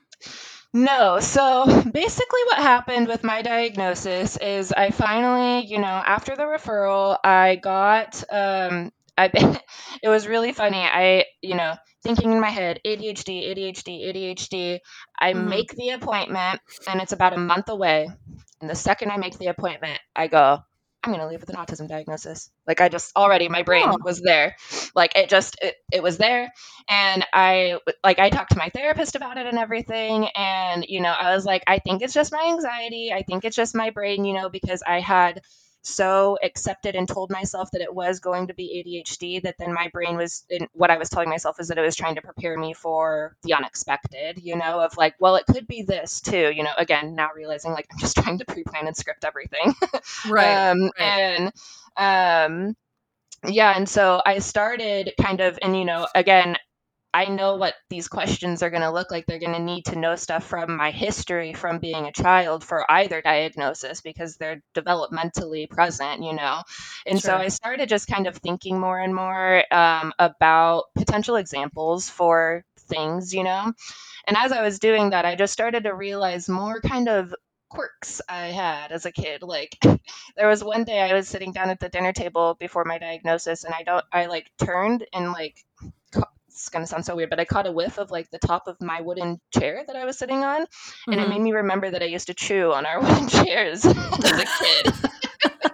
[0.72, 1.20] No.
[1.20, 7.18] So basically, what happened with my diagnosis is I finally, you know, after the referral,
[7.24, 9.30] I got, um, I,
[10.02, 10.78] it was really funny.
[10.82, 14.78] I, you know, thinking in my head ADHD, ADHD, ADHD.
[15.18, 15.48] I mm-hmm.
[15.48, 18.08] make the appointment and it's about a month away.
[18.60, 20.62] And the second I make the appointment, I go,
[21.02, 22.50] I'm going to leave with an autism diagnosis.
[22.66, 23.98] Like I just already my brain oh.
[24.02, 24.56] was there.
[24.94, 26.52] Like it just it, it was there
[26.88, 31.12] and I like I talked to my therapist about it and everything and you know,
[31.12, 33.12] I was like I think it's just my anxiety.
[33.12, 35.40] I think it's just my brain, you know, because I had
[35.88, 39.88] so accepted and told myself that it was going to be ADHD that then my
[39.88, 42.74] brain was what I was telling myself is that it was trying to prepare me
[42.74, 46.72] for the unexpected, you know, of like, well, it could be this too, you know,
[46.76, 49.74] again, now realizing like I'm just trying to pre-plan and script everything.
[50.28, 50.92] right, um, right.
[51.00, 51.52] And
[51.96, 52.76] um
[53.46, 56.56] yeah, and so I started kind of and you know, again,
[57.12, 59.26] I know what these questions are going to look like.
[59.26, 62.90] They're going to need to know stuff from my history from being a child for
[62.90, 66.62] either diagnosis because they're developmentally present, you know.
[67.06, 67.30] And sure.
[67.30, 72.64] so I started just kind of thinking more and more um, about potential examples for
[72.88, 73.72] things, you know.
[74.26, 77.34] And as I was doing that, I just started to realize more kind of
[77.70, 79.42] quirks I had as a kid.
[79.42, 79.78] Like
[80.36, 83.64] there was one day I was sitting down at the dinner table before my diagnosis
[83.64, 85.64] and I don't I like turned and like
[86.58, 88.66] it's going to sound so weird, but I caught a whiff of like the top
[88.66, 90.62] of my wooden chair that I was sitting on.
[90.62, 91.12] Mm-hmm.
[91.12, 91.44] And it made mm-hmm.
[91.44, 94.92] me remember that I used to chew on our wooden chairs as a kid.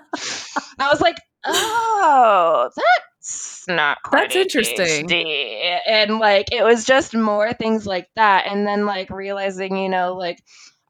[0.79, 1.17] I was like,
[1.47, 5.11] oh, that's not quite That's interesting.
[5.87, 8.47] And like, it was just more things like that.
[8.47, 10.43] And then like realizing, you know, like,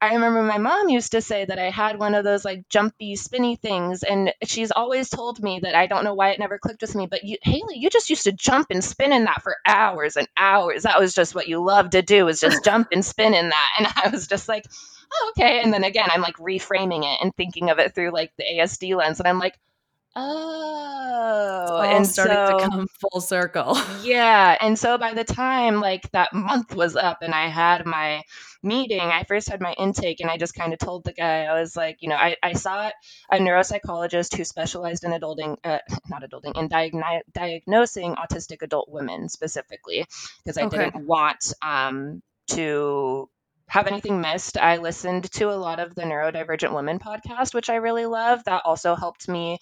[0.05, 3.17] I remember my mom used to say that I had one of those like jumpy,
[3.17, 6.83] spinny things, and she's always told me that I don't know why it never clicked
[6.83, 9.57] with me, but you, Hailey, you just used to jump and spin in that for
[9.67, 10.85] hours and hours.
[10.85, 13.71] That was just what you loved to do, was just jump and spin in that.
[13.79, 14.65] And I was just like,
[15.13, 15.63] oh, okay.
[15.63, 18.97] And then again, I'm like reframing it and thinking of it through like the ASD
[18.97, 19.59] lens, and I'm like,
[20.17, 23.77] Oh, and starting so, to come full circle.
[24.03, 28.23] yeah, and so by the time like that month was up and I had my
[28.63, 31.61] meeting, I first had my intake and I just kind of told the guy I
[31.61, 32.91] was like, you know, I, I saw
[33.31, 39.29] a neuropsychologist who specialized in adulting, uh, not adulting, in diagni- diagnosing autistic adult women
[39.29, 40.07] specifically
[40.45, 40.77] because I okay.
[40.77, 43.29] didn't want um, to
[43.67, 47.77] have anything missed, I listened to a lot of the Neurodivergent Women podcast, which I
[47.77, 48.45] really love.
[48.45, 49.59] That also helped me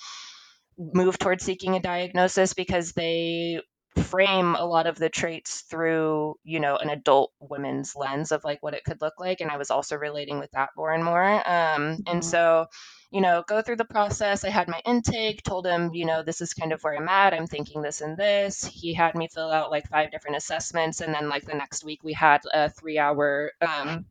[0.78, 3.60] move towards seeking a diagnosis because they
[3.96, 8.62] frame a lot of the traits through you know an adult women's lens of like
[8.62, 11.22] what it could look like and i was also relating with that more and more
[11.22, 12.20] um, and mm-hmm.
[12.22, 12.66] so
[13.12, 14.42] you know go through the process.
[14.42, 17.34] I had my intake told him you know this is kind of where i'm at.
[17.34, 18.64] I'm thinking this and this.
[18.64, 22.02] He had me fill out like five different assessments and then like the next week
[22.02, 24.06] we had a three hour um,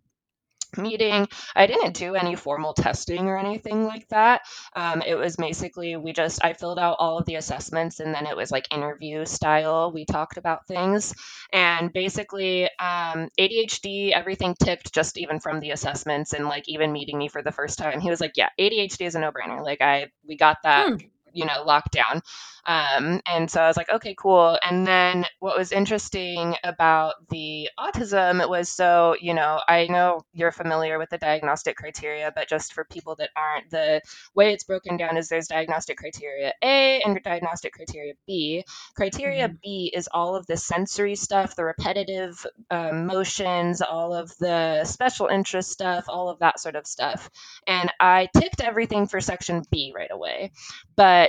[0.77, 1.27] meeting.
[1.55, 4.41] I didn't do any formal testing or anything like that.
[4.75, 8.25] Um, it was basically we just I filled out all of the assessments and then
[8.25, 9.91] it was like interview style.
[9.93, 11.13] We talked about things
[11.51, 17.17] and basically um, ADHD everything ticked just even from the assessments and like even meeting
[17.17, 17.99] me for the first time.
[17.99, 19.63] He was like, "Yeah, ADHD is a no brainer.
[19.63, 22.21] Like I we got that." Hmm you know lockdown.
[22.65, 24.57] Um, and so i was like okay cool.
[24.61, 30.51] And then what was interesting about the autism was so you know i know you're
[30.51, 34.01] familiar with the diagnostic criteria but just for people that aren't the
[34.35, 38.63] way it's broken down is there's diagnostic criteria a and diagnostic criteria b.
[38.95, 39.57] Criteria mm-hmm.
[39.63, 45.27] b is all of the sensory stuff the repetitive um, motions all of the special
[45.27, 47.29] interest stuff all of that sort of stuff.
[47.67, 50.51] And i ticked everything for section b right away.
[50.95, 51.20] But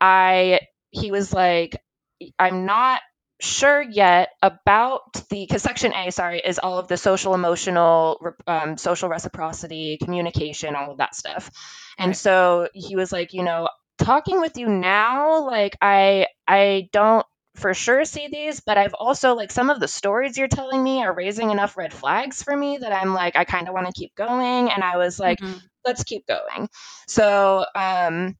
[0.00, 1.80] I he was like,
[2.38, 3.00] I'm not
[3.40, 8.76] sure yet about the because section A, sorry, is all of the social, emotional, um,
[8.76, 11.50] social reciprocity, communication, all of that stuff.
[11.98, 12.16] And right.
[12.16, 17.74] so he was like, you know, talking with you now, like I I don't for
[17.74, 21.12] sure see these, but I've also like some of the stories you're telling me are
[21.12, 24.14] raising enough red flags for me that I'm like I kind of want to keep
[24.14, 24.70] going.
[24.70, 25.58] And I was like, mm-hmm.
[25.84, 26.68] let's keep going.
[27.08, 28.36] So um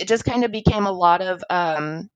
[0.00, 2.10] it just kind of became a lot of um,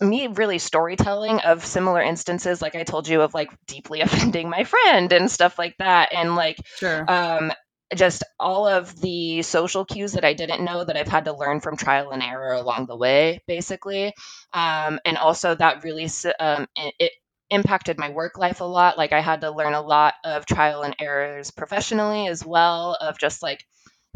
[0.00, 4.64] me really storytelling of similar instances like i told you of like deeply offending my
[4.64, 7.10] friend and stuff like that and like sure.
[7.10, 7.52] um,
[7.94, 11.60] just all of the social cues that i didn't know that i've had to learn
[11.60, 14.12] from trial and error along the way basically
[14.52, 16.08] um, and also that really
[16.40, 17.12] um, it, it
[17.50, 20.82] impacted my work life a lot like i had to learn a lot of trial
[20.82, 23.64] and errors professionally as well of just like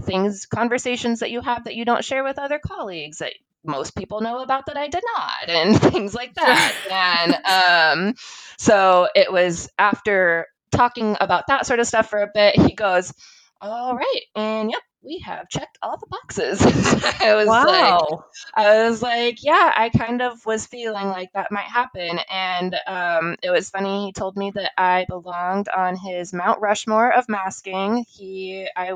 [0.03, 3.33] things conversations that you have that you don't share with other colleagues that
[3.65, 6.75] most people know about that I did not and things like that.
[7.91, 8.15] and um,
[8.57, 13.13] so it was after talking about that sort of stuff for a bit, he goes,
[13.61, 14.21] all right.
[14.37, 16.61] And yep, we have checked all the boxes.
[17.21, 17.65] I was Wow.
[17.65, 18.21] like,
[18.55, 22.21] I was like, yeah, I kind of was feeling like that might happen.
[22.31, 24.07] And um, it was funny.
[24.07, 28.05] He told me that I belonged on his Mount Rushmore of masking.
[28.09, 28.93] He, I,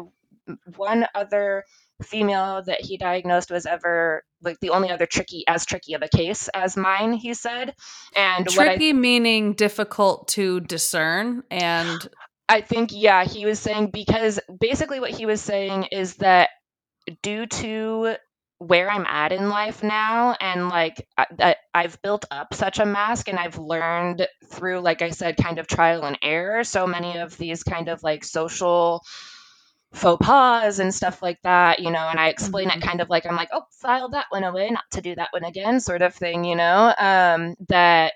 [0.76, 1.64] one other
[2.02, 6.08] female that he diagnosed was ever like the only other tricky as tricky of a
[6.08, 7.74] case as mine he said.
[8.16, 12.06] And what I Tricky meaning difficult to discern and
[12.48, 16.50] I think, yeah, he was saying because basically what he was saying is that
[17.22, 18.16] due to
[18.58, 22.84] where I'm at in life now, and like I, I- I've built up such a
[22.86, 27.18] mask, and I've learned through, like I said, kind of trial and error, so many
[27.18, 29.02] of these kind of like social
[29.92, 32.76] faux pas and stuff like that, you know, and I explain Mhm.
[32.76, 35.28] it kind of like I'm like, oh, file that one away, not to do that
[35.32, 38.14] one again, sort of thing, you know, um, that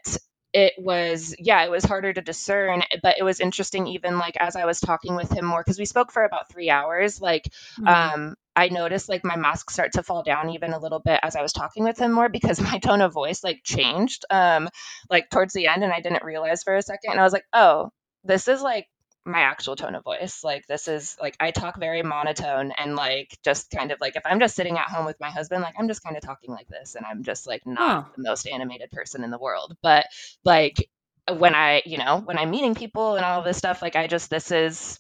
[0.53, 4.57] it was, yeah, it was harder to discern, but it was interesting even like as
[4.57, 8.13] I was talking with him more, because we spoke for about three hours, like, Mhm.
[8.15, 11.37] um, I noticed like my mask start to fall down even a little bit as
[11.37, 14.69] I was talking with him more because my tone of voice like changed, um,
[15.11, 17.45] like towards the end, and I didn't realize for a second, and I was like,
[17.53, 17.91] oh,
[18.25, 18.87] this is like
[19.27, 20.43] my actual tone of voice.
[20.45, 24.23] Like this is like I talk very monotone and like just kind of like if
[24.25, 26.69] I'm just sitting at home with my husband, like I'm just kind of talking like
[26.69, 29.77] this and I'm just like not the most animated person in the world.
[29.83, 30.07] But
[30.45, 30.89] like
[31.31, 34.31] when I, you know, when I'm meeting people and all this stuff, like I just
[34.31, 34.99] this is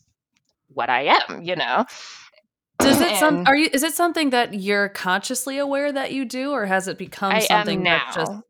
[0.69, 1.87] what I am, you know.
[2.79, 6.51] Does it some are you is it something that you're consciously aware that you do
[6.51, 8.43] or has it become I something am that's just now.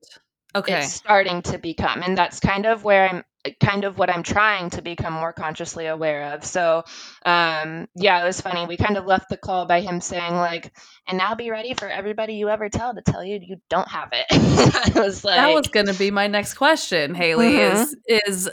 [0.56, 0.78] Okay.
[0.78, 3.24] It's starting to become, and that's kind of where I'm
[3.60, 6.44] kind of what I'm trying to become more consciously aware of.
[6.44, 6.84] So,
[7.24, 8.66] um, yeah, it was funny.
[8.66, 10.72] We kind of left the call by him saying like,
[11.06, 14.10] "And now be ready for everybody you ever tell to tell you you don't have
[14.12, 14.26] it."
[14.96, 17.52] I was like, That was going to be my next question, Hailey.
[17.52, 17.72] Mhm.
[17.82, 18.50] Is is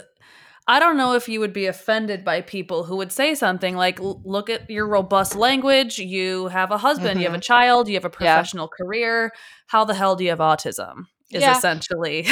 [0.66, 3.98] I don't know if you would be offended by people who would say something like,
[4.00, 5.98] "Look at your robust language.
[5.98, 7.20] You have a husband.
[7.20, 7.88] You have a child.
[7.88, 8.24] You have a Mm-hmm.
[8.24, 8.34] Yeah.
[8.36, 9.32] professional career.
[9.66, 11.58] How the hell do you have autism?" Is Yeah.
[11.58, 12.26] essentially.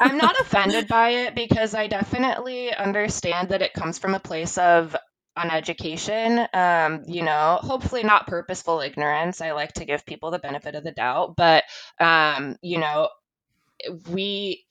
[0.00, 4.58] I'm not offended by it because I definitely understand that it comes from a place
[4.58, 4.96] of
[5.36, 6.48] uneducation.
[6.54, 9.40] Um, you know, hopefully not purposeful ignorance.
[9.40, 11.64] I like to give people the benefit of the doubt, but
[12.00, 13.08] um, you know,
[14.10, 14.64] we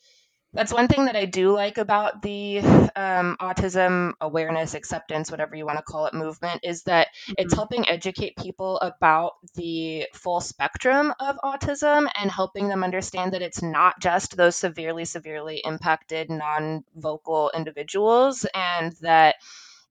[0.57, 2.59] that's one thing that I do like about the
[2.95, 7.57] um, autism awareness, acceptance, whatever you want to call it, movement is that it's Mhm.
[7.57, 13.61] helping educate people about the full spectrum of autism and helping them understand that it's
[13.61, 19.35] not just those severely, severely impacted non vocal individuals and that,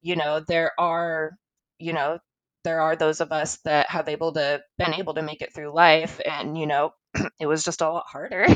[0.02, 1.32] you know, there are,
[1.78, 2.18] you know,
[2.66, 5.74] there are those of us that have able to been able to make it through
[5.74, 6.92] life and you know
[7.40, 8.46] it was just a lot harder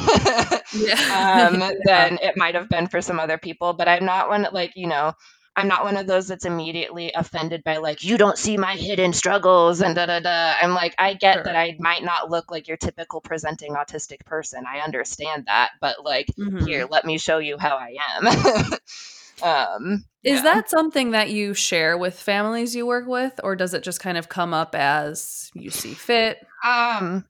[0.72, 0.94] Yeah.
[1.10, 1.62] um,
[1.96, 2.06] Yeah.
[2.10, 3.74] than it might have been for some other people.
[3.74, 5.14] But I'm not one like you know.
[5.56, 9.12] I'm not one of those that's immediately offended by like you don't see my hidden
[9.12, 10.54] struggles and da da da.
[10.62, 11.44] I'm like I get Sure.
[11.44, 14.64] that I might not look like your typical presenting autistic person.
[14.66, 16.64] I understand that, but like Mhm.
[16.64, 18.72] here, let me show you how I am.
[19.42, 20.42] um, Is yeah.
[20.42, 24.18] that something that you share with families you work with, or does it just kind
[24.18, 26.38] of come up as you see fit?
[26.64, 27.24] Um,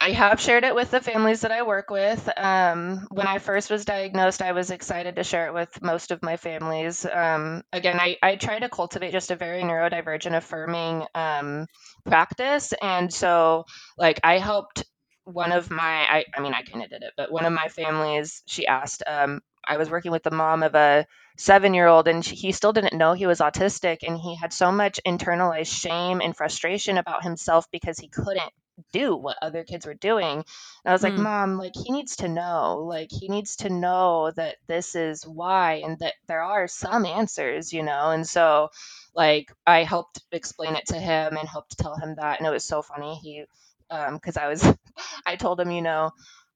[0.00, 2.28] I have shared it with the families that I work with.
[2.36, 6.22] Um, when I first was diagnosed, I was excited to share it with most of
[6.22, 7.04] my families.
[7.04, 11.66] Um, again, I, I try to cultivate just a very neurodivergent affirming um,
[12.06, 12.72] practice.
[12.80, 13.64] And so,
[13.98, 14.84] like, I helped
[15.24, 17.68] one of my, I, I mean, I kind of did it, but one of my
[17.68, 22.08] families, she asked, um, I was working with the mom of a seven year old
[22.08, 23.98] and he still didn't know he was autistic.
[24.06, 28.52] And he had so much internalized shame and frustration about himself because he couldn't
[28.92, 30.38] do what other kids were doing.
[30.38, 30.44] And
[30.86, 31.22] I was like, Hmm.
[31.22, 35.82] Mom, like he needs to know, like he needs to know that this is why
[35.84, 38.10] and that there are some answers, you know.
[38.10, 38.70] And so
[39.14, 42.38] like I helped explain it to him and helped tell him that.
[42.38, 43.16] And it was so funny.
[43.16, 43.44] He
[43.90, 44.64] um because I was
[45.26, 46.10] I told him, you know,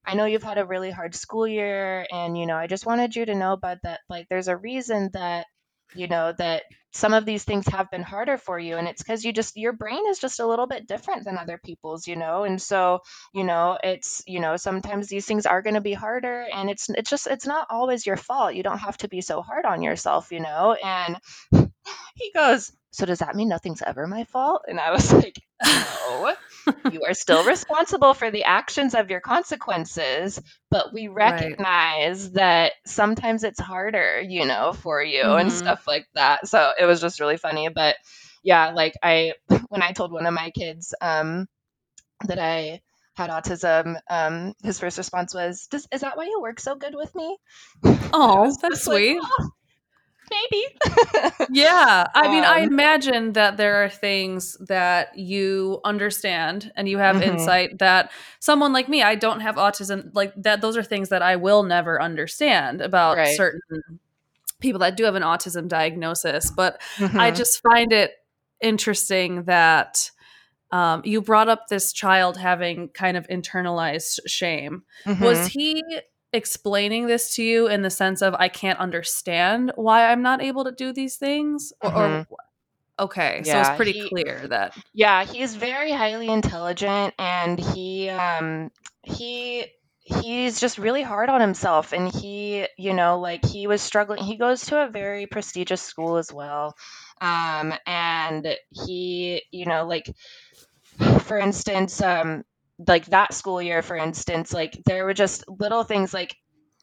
[0.07, 3.17] I know you've had a really hard school year and you know, I just wanted
[3.17, 5.47] you to know bud that like there's a reason that
[5.95, 9.25] you know that some of these things have been harder for you and it's because
[9.25, 12.45] you just your brain is just a little bit different than other people's you know?
[12.45, 13.01] And so
[13.35, 16.89] you know it's you know sometimes these things are going to be harder and it's
[16.91, 18.55] it's just it's not always your fault.
[18.55, 20.77] You don't have to be so hard on yourself you know?
[20.83, 21.17] And
[22.15, 26.33] he goes so does that mean nothing's ever my fault and i was like no
[26.89, 30.41] you are still responsible for the actions of your consequences
[30.71, 31.59] but we Right.
[31.59, 35.53] recognize that sometimes it's harder you know for you and Mhm.
[35.53, 37.97] stuff like that so it was just really funny but
[38.43, 39.33] yeah like i
[39.69, 41.47] when i told one of my kids um
[42.27, 42.81] that i
[43.17, 46.95] had autism um his first response was Does, is that why you work so good
[46.95, 47.37] with me
[48.13, 49.19] Oh, that's just like, sweet.
[49.21, 49.51] "Oh,
[50.31, 50.65] maybe.
[51.49, 52.07] yeah.
[52.15, 57.19] I mean, I Um, imagine that there are things that you understand and you have
[57.19, 57.23] Mhm.
[57.23, 58.11] insight that
[58.41, 60.61] someone like me, I don't have autism, like that.
[60.61, 63.29] Those are things that I will never understand about Right.
[63.29, 63.61] certain
[64.61, 66.51] people that do have an autism diagnosis.
[66.51, 66.81] But
[67.17, 67.37] I Mhm.
[67.37, 68.13] just find it
[68.61, 70.11] interesting that
[70.73, 74.85] um, you brought up this child having kind of internalized shame.
[75.19, 75.51] Was Mhm.
[75.53, 76.01] he
[76.33, 80.65] explaining this to you in the sense of I can't understand why I'm not able
[80.65, 81.73] to do these things?
[81.81, 82.27] Or, or
[82.99, 88.71] okay, so it's pretty he clear that Yeah, he's very highly intelligent and he um
[89.03, 89.67] he
[90.01, 94.23] he's just really hard on himself and he, you know, like he was struggling.
[94.23, 96.77] He goes to a very prestigious school as well.
[97.21, 100.07] Um and he, you know, like
[101.21, 102.45] for instance, um
[102.79, 106.37] like that school year for instance, like there were just little things like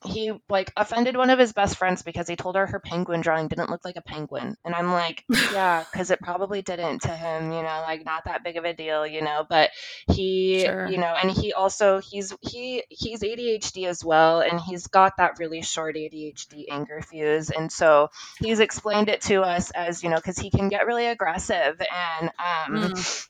[0.06, 3.48] he like offended one of his best friends because he told her her penguin drawing
[3.48, 4.58] didn't look like a penguin.
[4.66, 5.24] And i'm like
[5.54, 8.74] yeah because it probably didn't to him you know like not that big of a
[8.74, 9.70] deal you know but
[10.12, 10.86] he Sure.
[10.86, 15.40] you know and he also he's he he's adhd as well and he's got that
[15.40, 17.50] really short adhd anger fuse.
[17.50, 21.08] And so he's explained it to us as you know because he can get really
[21.08, 23.28] aggressive and um Mm,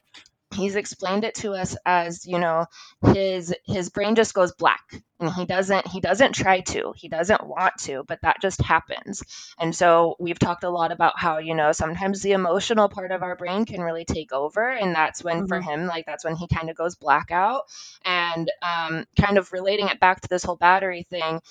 [0.54, 2.66] he's explained it to us as you know
[3.14, 7.46] his his brain just goes black and he doesn't he doesn't try to he doesn't
[7.46, 9.24] want to but that just happens
[9.60, 13.24] and so we've talked a lot about how you know sometimes the emotional part of
[13.24, 15.64] our brain can really take over and that's when for mhm.
[15.64, 17.64] him like that's when he kind of goes blackout
[18.06, 21.42] and um, kind of relating it back to this whole battery thing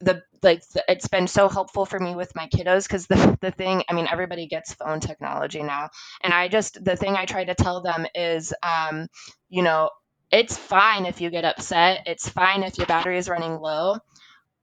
[0.00, 3.82] the like it's been so helpful for me with my kiddos because the the thing
[3.88, 5.90] I mean everybody gets phone technology now.
[6.22, 9.08] And I just the thing I try to tell them is um
[9.48, 9.90] you know
[10.30, 12.02] it's fine if you get upset.
[12.06, 13.96] It's fine if your battery is running low.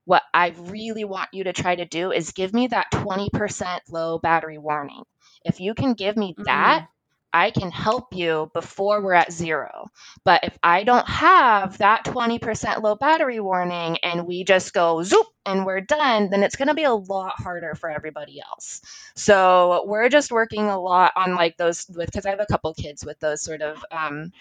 [0.06, 4.20] What I really want you to try to do is give me that 20% low
[4.20, 5.04] battery warning.
[5.46, 6.88] If you can give me that Mm,
[7.34, 9.90] I can help you before we're at zero.
[10.24, 15.26] But if I don't have that 20% low battery warning and we just go zoop
[15.46, 18.82] and we're done, then it's going to be a lot harder for everybody else.
[19.16, 22.74] So we're just working a lot on like those with because I have a couple
[22.74, 24.32] kids with those sort of um,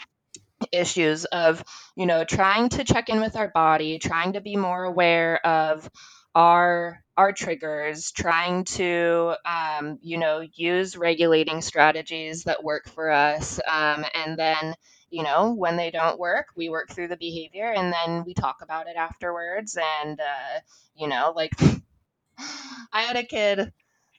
[0.71, 1.65] issues of
[1.97, 5.89] you know trying to check in with our body trying to be more aware of
[6.35, 13.61] our our triggers trying to um, you know use regulating strategies that work for us
[13.71, 14.75] um, and then
[15.11, 18.59] you know when they don't work we work through the behavior and then we talk
[18.63, 19.79] about it afterwards.
[20.03, 20.61] And uh,
[20.97, 21.53] you know like
[22.93, 23.73] i had a kid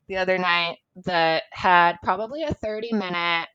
[0.07, 3.47] the other night that had probably a 30 minute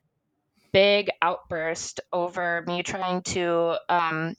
[0.72, 4.36] big outburst over me trying to um,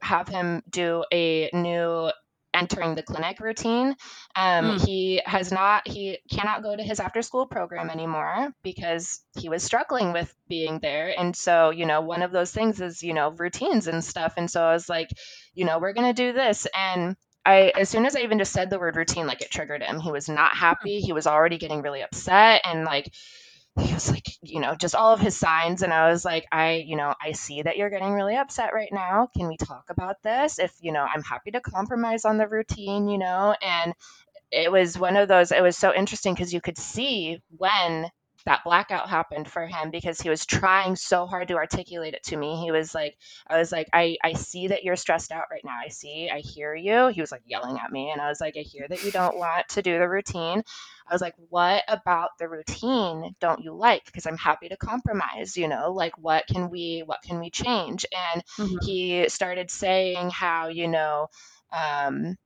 [0.00, 2.10] have him do a new
[2.56, 3.94] entering the clinic routine.
[4.34, 9.20] Um, mm, he has not, he cannot go to his after school program anymore because
[9.38, 11.14] he was struggling with being there.
[11.16, 14.34] And so, you know, one of those things is, you know, routines and stuff.
[14.36, 15.10] And so I was like,
[15.54, 16.66] you know, we're going to do this.
[16.74, 19.82] And I, as soon as I even just said the word routine, like it triggered
[19.82, 20.00] him.
[20.00, 21.00] He was not happy.
[21.00, 22.62] He was already getting really upset.
[22.64, 23.12] And like,
[23.78, 25.82] he was like, you know, just all of his signs.
[25.82, 28.88] And I was like, I, you know, I see that you're getting really upset right
[28.90, 29.28] now.
[29.36, 30.58] Can we talk about this?
[30.58, 33.92] If, you know, I'm happy to compromise on the routine, you know, and
[34.50, 38.06] it was one of those, it was so interesting because you could see when
[38.46, 42.36] that blackout happened for him because he was trying so hard to articulate it to
[42.36, 42.56] me.
[42.62, 45.76] He was like, I was like, I, I see that you're stressed out right now.
[45.84, 47.08] I see, I hear you.
[47.08, 48.10] He was like yelling at me.
[48.10, 50.62] And I was like, I hear that you don't want to do the routine.
[51.08, 54.04] I was like, what about the routine don't you like?
[54.06, 58.06] Because I'm happy to compromise, you know, like what can we, what can we change?
[58.32, 58.78] And mhm.
[58.84, 61.28] he started saying how, you know,
[61.72, 62.36] um,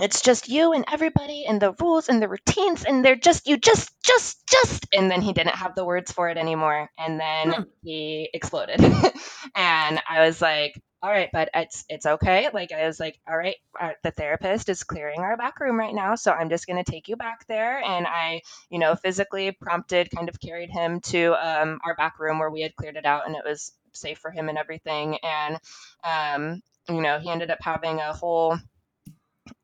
[0.00, 3.56] it's just you and everybody and the rules and the routines and they're just you
[3.56, 7.54] just just just and then he didn't have the words for it anymore and then
[7.54, 7.62] Hmm.
[7.82, 8.80] he exploded.
[9.54, 12.48] And i was like all right but it's it's okay.
[12.52, 15.94] Like i was like all right our, the therapist is clearing our back room right
[15.94, 17.78] now so i'm just going to take you back there.
[17.82, 22.38] And i you know physically prompted kind of carried him to um, our back room
[22.38, 25.18] where we had cleared it out and it was safe for him and everything.
[25.22, 25.58] And
[26.04, 28.58] um, you know he ended up having a whole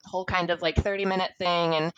[0.04, 1.92] whole kind of like 30 minute thing and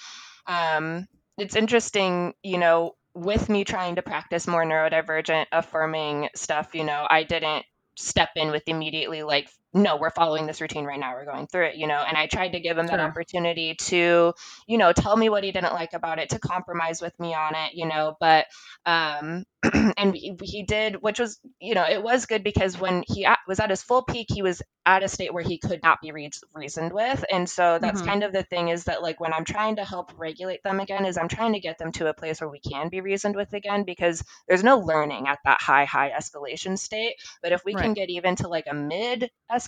[0.47, 1.07] um,
[1.39, 7.07] it's interesting you know with me trying to practice more neurodivergent affirming stuff you know
[7.09, 7.65] i didn't
[7.97, 11.13] step in with immediately like no, we're following this routine right now.
[11.15, 12.03] We're going through it, you know.
[12.07, 13.01] And I tried to give him that Sure.
[13.01, 14.33] opportunity to,
[14.67, 17.55] you know, tell me what he didn't like about it, to compromise with me on
[17.55, 18.17] it, you know.
[18.21, 18.47] But,
[18.87, 19.45] um,
[19.97, 23.71] and he, did, which was, you know, it was good because when he was at
[23.71, 26.93] his full peak, he was at a state where he could not be re- reasoned
[26.93, 27.25] with.
[27.31, 28.03] And so that's Mhm.
[28.03, 31.05] kind of the thing is that, like, when I'm trying to help regulate them again,
[31.07, 33.53] is I'm trying to get them to a place where we can be reasoned with
[33.55, 37.15] again because there's no learning at that high, high escalation state.
[37.43, 39.64] But if we can get even to like a mid escalation,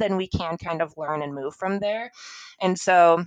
[0.00, 2.10] then we can kind of learn and move from there.
[2.60, 3.24] And so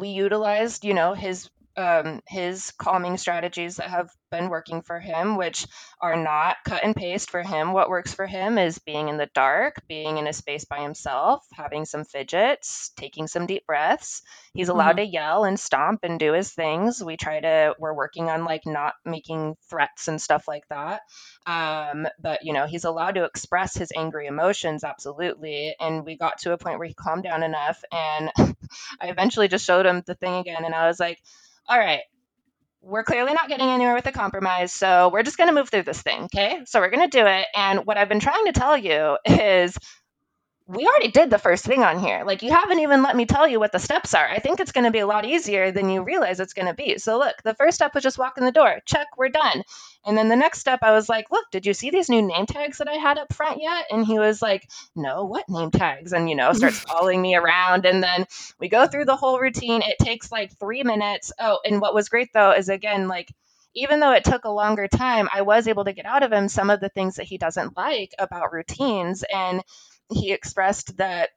[0.00, 1.48] we utilized, you know, his
[1.78, 5.64] um, his calming strategies that have been working for him, which
[6.00, 7.72] are not cut and paste for him.
[7.72, 11.46] What works for him is being in the dark, being in a space by himself,
[11.54, 14.22] having some fidgets, taking some deep breaths.
[14.54, 17.02] He's allowed to yell and stomp and do his things.
[17.02, 21.02] We try to, we're working on like not making threats and stuff like that.
[21.46, 25.76] Um, but, you know, he's allowed to express his angry emotions, absolutely.
[25.78, 27.84] And we got to a point where he calmed down enough.
[27.92, 28.32] And
[29.00, 30.64] I eventually just showed him the thing again.
[30.64, 31.20] And I was like,
[31.68, 32.00] all right,
[32.80, 34.72] we're clearly not getting anywhere with the compromise.
[34.72, 36.24] So we're just going to move through this thing.
[36.24, 36.62] Okay.
[36.66, 37.46] So we're going to do it.
[37.54, 39.76] And what I've been trying to tell you is
[40.68, 42.24] we already did the first thing on here.
[42.26, 44.28] Like, you haven't even let me tell you what the steps are.
[44.28, 46.74] I think it's going to be a lot easier than you realize it's going to
[46.74, 46.98] be.
[46.98, 48.80] So, look, the first step was just walk in the door.
[48.84, 49.62] Check, we're done.
[50.04, 52.44] And then the next step, I was like, look, did you see these new name
[52.44, 53.86] tags that I had up front yet?
[53.90, 56.12] And he was like, no, what name tags?
[56.12, 57.86] And, you know, starts following me around.
[57.86, 58.26] And then
[58.60, 59.80] we go through the whole routine.
[59.80, 61.32] It takes like three minutes.
[61.40, 63.32] Oh, and what was great though is again, like,
[63.74, 66.48] even though it took a longer time, I was able to get out of him
[66.48, 69.24] some of the things that he doesn't like about routines.
[69.32, 69.62] And
[70.10, 71.30] he expressed that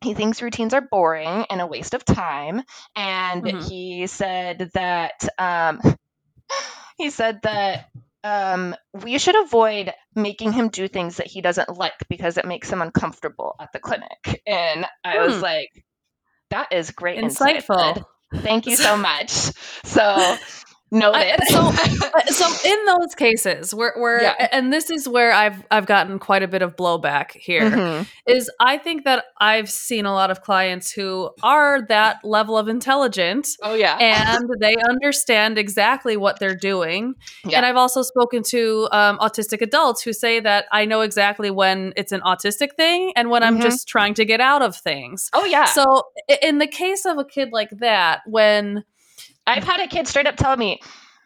[0.00, 2.62] he thinks routines are boring and a waste of time.
[2.96, 3.62] And Mhm.
[3.68, 5.80] he said that um,
[6.98, 7.86] he said that
[8.24, 12.70] um, we should avoid making him do things that he doesn't like because it makes
[12.70, 14.42] him uncomfortable at the clinic.
[14.46, 15.42] And I was Hmm.
[15.42, 15.70] like,
[16.50, 17.94] that is great Insightful.
[17.94, 18.04] bud.
[18.42, 19.30] Thank you so much.
[19.84, 20.36] So
[20.90, 21.40] noted.
[21.40, 21.72] I- so-
[22.08, 24.48] Uh, so in those cases where where Yeah.
[24.50, 28.48] and this is where I've I've gotten quite a bit of blowback here is Mhm.
[28.60, 33.46] I think that I've seen a lot of clients who are that level of intelligent
[33.62, 33.98] Oh yeah.
[33.98, 37.14] and they understand exactly what they're doing.
[37.44, 37.58] Yeah.
[37.58, 41.92] And I've also spoken to um, autistic adults who say that I know exactly when
[41.96, 43.62] it's an autistic thing and when I'm Mhm.
[43.62, 45.28] just trying to get out of things.
[45.34, 45.66] oh yeah.
[45.66, 46.04] So
[46.42, 48.84] in the case of a kid like that, when
[49.48, 50.80] I've had a kid straight up tell me,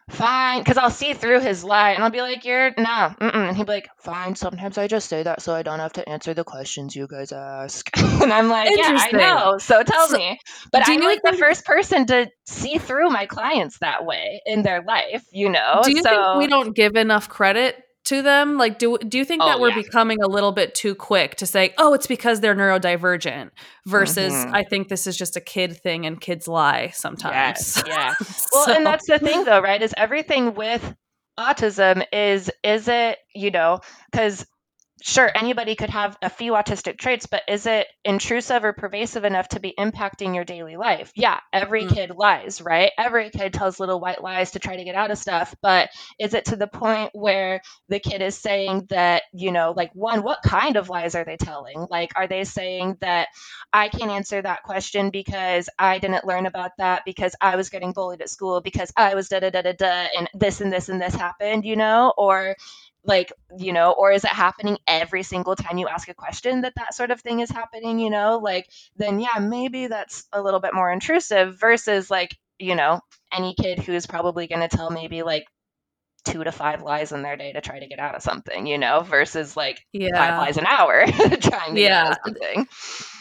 [0.09, 3.33] fine, because I'll see through his lie and I'll be like, you're, no, mm-mm.
[3.33, 6.07] and he'd be like, fine, sometimes I just say that so I don't have to
[6.07, 7.89] answer the questions you guys ask.
[7.97, 10.39] and I'm like, yeah, I know, so tell So, me.
[10.71, 14.63] But I'm you like the first person to see through my clients that way in
[14.63, 15.81] their life, you know?
[15.83, 17.75] do you so, think we don't give enough credit
[18.05, 18.57] to them?
[18.57, 19.75] Like, do do you think that Oh, we're yeah.
[19.81, 23.51] becoming a little bit too quick to say, "Oh, it's because they're neurodivergent,"
[23.85, 24.51] versus Mhm.
[24.53, 27.77] I think this is just a kid thing and kids lie sometimes.
[27.77, 28.13] Yes, yeah.
[28.51, 29.81] Well, and that's the thing though, right?
[29.81, 30.95] Is everything with
[31.39, 33.79] autism is is it, you know,
[34.13, 34.45] cuz
[35.03, 39.49] sure anybody could have a few autistic traits, but is it intrusive or pervasive enough
[39.49, 41.11] to be impacting your daily life?
[41.15, 41.93] Yeah, every Mm.
[41.93, 42.91] kid lies, right?
[42.97, 45.89] Every kid tells little white lies to try to get out of stuff, but
[46.19, 50.23] is it to the point where the kid is saying that, you know, like one,
[50.23, 51.85] what kind of lies are they telling?
[51.89, 53.27] Like are they saying that
[53.73, 57.91] I can't answer that question because I didn't learn about that because I was getting
[57.93, 60.89] bullied at school because I was da da da da da and this and this
[60.89, 62.55] and this happened, you know, or
[63.05, 66.73] like you know or is it happening every single time you ask a question that
[66.75, 70.59] that sort of thing is happening you know like then yeah maybe that's a little
[70.59, 72.99] bit more intrusive versus like you know
[73.31, 75.45] any kid who's probably going to tell maybe like
[76.25, 78.77] two to five lies in their day to try to get out of something you
[78.77, 80.15] know versus like yeah.
[80.15, 81.05] five lies an hour
[81.41, 82.17] trying to get out of Yeah.
[82.25, 82.67] something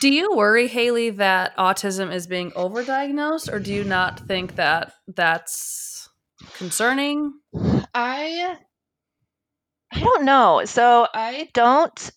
[0.01, 4.93] Do you worry, Hailey, that autism is being overdiagnosed, or do you not think that
[5.09, 6.09] that's
[6.55, 7.33] concerning?
[7.95, 8.57] I
[9.93, 10.65] I don't know.
[10.65, 12.11] So I don't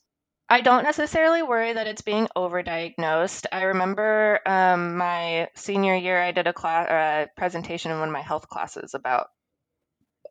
[0.49, 3.47] I don't necessarily worry that it's being overdiagnosed.
[3.51, 8.13] I remember um, my senior year, I did a class, uh, presentation in one of
[8.13, 9.28] my health classes about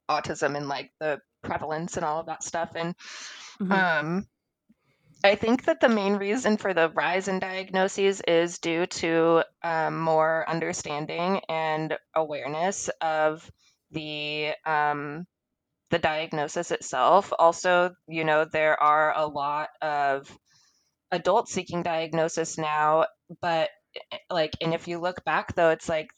[0.09, 2.73] autism and like the prevalence and all of that stuff.
[2.75, 2.95] And
[3.61, 3.87] Mhm.
[4.01, 4.29] um,
[5.25, 9.99] I think that the main reason for the rise in diagnoses is due to um,
[10.01, 13.51] more understanding and awareness of
[13.91, 15.27] the um,
[15.95, 17.33] the diagnosis itself.
[17.39, 20.29] Also, you know, there are a lot of
[21.13, 23.07] adults seeking diagnosis now,
[23.41, 23.71] but
[24.11, 26.09] eh, like, and if you look back though, it's like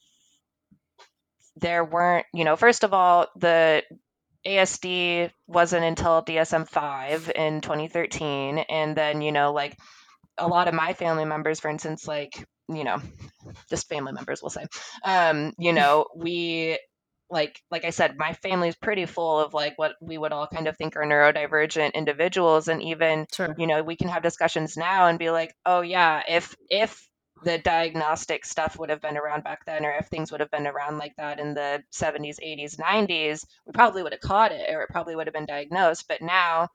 [1.57, 3.83] there weren't, you know, first of all, the
[4.47, 8.57] ASD wasn't until DSM 5 in 2013.
[8.57, 9.77] And then, you know, like
[10.39, 12.33] a lot of my family members, for instance, like,
[12.71, 12.97] you know,
[13.69, 14.65] just family members, we'll say,
[15.05, 16.79] um, you know, we
[17.31, 20.47] like like I said, my family is pretty full of like what we would all
[20.47, 23.55] kind of think are neurodivergent individuals, and even Sure.
[23.59, 27.09] you know we can have discussions now and be like, oh yeah, if if
[27.45, 30.67] the diagnostic stuff would have been around back then, or if things would have been
[30.67, 34.83] around like that in the 70s, 80s, 90s, we probably would have caught it, or
[34.83, 36.07] it probably would have been diagnosed.
[36.09, 36.69] But now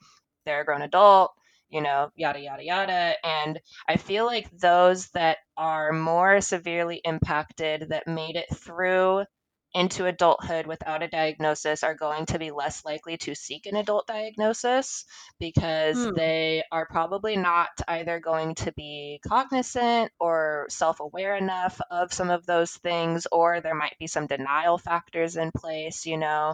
[0.46, 1.32] they're a grown adult,
[1.70, 7.90] you know, yada yada yada, and I feel like those that are more severely impacted
[7.90, 9.26] that made it through
[9.74, 14.08] into adulthood without a diagnosis are going to be less likely to seek an adult
[14.08, 15.06] diagnosis
[15.40, 16.16] because Hmm.
[16.16, 22.30] they are probably not either going to be cognizant or self aware enough of some
[22.30, 26.54] of those things, or there might be some denial factors in place, you know.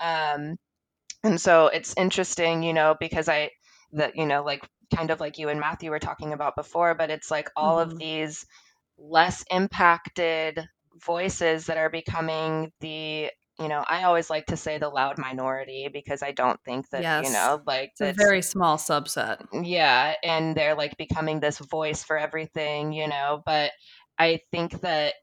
[0.00, 0.56] Um,
[1.24, 3.50] and so it's interesting, you know, because I,
[3.92, 7.10] that, you know, like kind of like you and Matthew were talking about before, but
[7.10, 7.98] it's like all of Mhm.
[7.98, 8.46] these
[8.98, 10.66] less impacted
[11.04, 13.30] voices that are becoming the
[13.60, 17.02] you know i always like to say the loud minority because i don't think that
[17.26, 19.44] you know like It's a very small subset.
[19.52, 23.72] yeah and they're like becoming this voice for everything you know but
[24.18, 25.14] i think that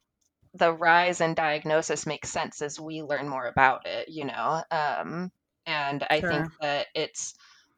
[0.54, 5.32] the rise in diagnosis makes sense as we learn more about it you know um
[5.66, 7.36] and i think that it's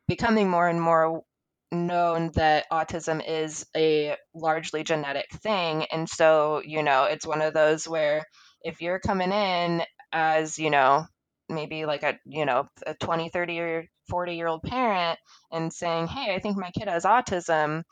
[0.07, 1.23] becoming more and more
[1.71, 7.53] known that autism is a largely genetic thing and so you know it's one of
[7.53, 8.23] those where
[8.61, 11.05] if you're coming in as you know
[11.49, 15.19] maybe like a you know a 20 30 or 40 year old parent
[15.51, 17.83] and saying hey i think my kid has autism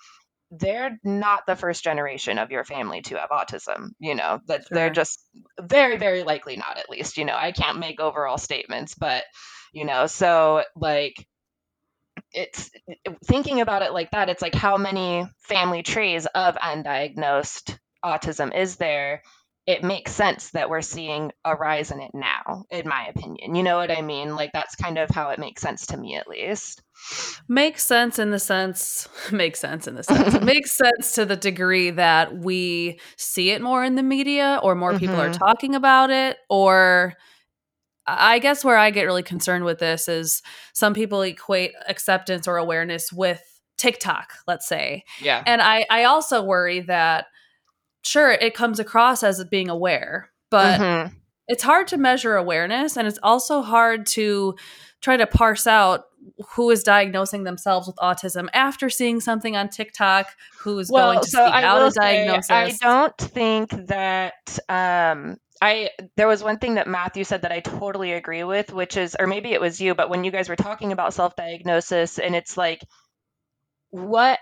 [0.52, 4.90] they're not the first generation of your family to have autism you know that they're
[4.90, 5.20] just
[5.62, 9.24] very very likely not at least you know i can't make overall statements but
[9.74, 11.16] you know so like
[12.36, 12.70] it's
[13.26, 18.76] thinking about it like that it's like how many family trees of undiagnosed autism is
[18.76, 19.22] there
[19.66, 23.64] it makes sense that we're seeing a rise in it now in my opinion you
[23.64, 26.28] know what i mean like that's kind of how it makes sense to me at
[26.28, 26.82] least
[27.48, 30.34] Makes sense in the sense makes sense in the sense.
[30.34, 34.76] It makes sense to the degree that we see it more in the media or
[34.76, 35.38] more people are Mhm.
[35.38, 37.14] talking about it or
[38.08, 40.42] I guess where I get really concerned with this is
[40.74, 43.42] some people equate acceptance or awareness with
[43.78, 45.04] TikTok, let's say.
[45.22, 47.26] yeah And I I also worry that
[48.04, 51.12] sure it comes across as being aware, but Mhm.
[51.48, 54.56] it's hard to measure awareness and it's also hard to
[55.02, 56.06] try to parse out
[56.56, 60.28] who is diagnosing themselves with autism after seeing something on TikTok,
[60.60, 62.50] who's going to seek out a diagnosis.
[62.52, 67.62] I don't think that um I there was one thing that Matthew said that I
[67.62, 70.56] totally agree with, which is or maybe it was you, but when you guys were
[70.56, 72.82] talking about self-diagnosis and it's like
[73.92, 74.40] what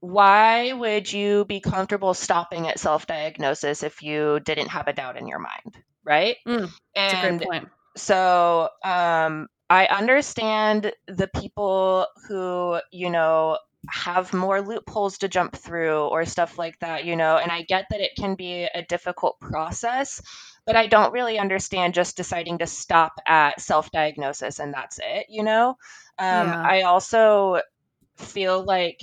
[0.00, 5.26] why would you be comfortable stopping at self-diagnosis if you didn't have a doubt in
[5.28, 6.36] your mind, right?
[6.46, 7.68] Mm, That's a great point.
[7.96, 13.58] so um, I understand the people who, you know,
[13.88, 17.86] have more loopholes to jump through or stuff like that, you know, and I get
[17.90, 20.22] that it can be a difficult process,
[20.66, 25.26] but I don't really understand just deciding to stop at self diagnosis and that's it,
[25.28, 25.76] you know.
[26.18, 26.62] Um, Yeah.
[26.62, 27.60] I also
[28.16, 29.00] feel like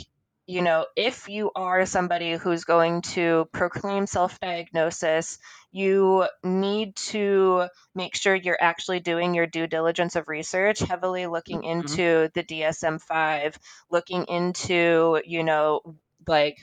[0.49, 5.37] you know if you are somebody who's going to proclaim self-diagnosis
[5.71, 11.61] you need to make sure you're actually doing your due diligence of research heavily looking
[11.61, 11.71] Mhm.
[11.71, 13.55] into the dsm-5
[13.91, 15.81] looking into you know
[16.27, 16.57] like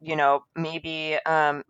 [0.00, 1.62] you know maybe um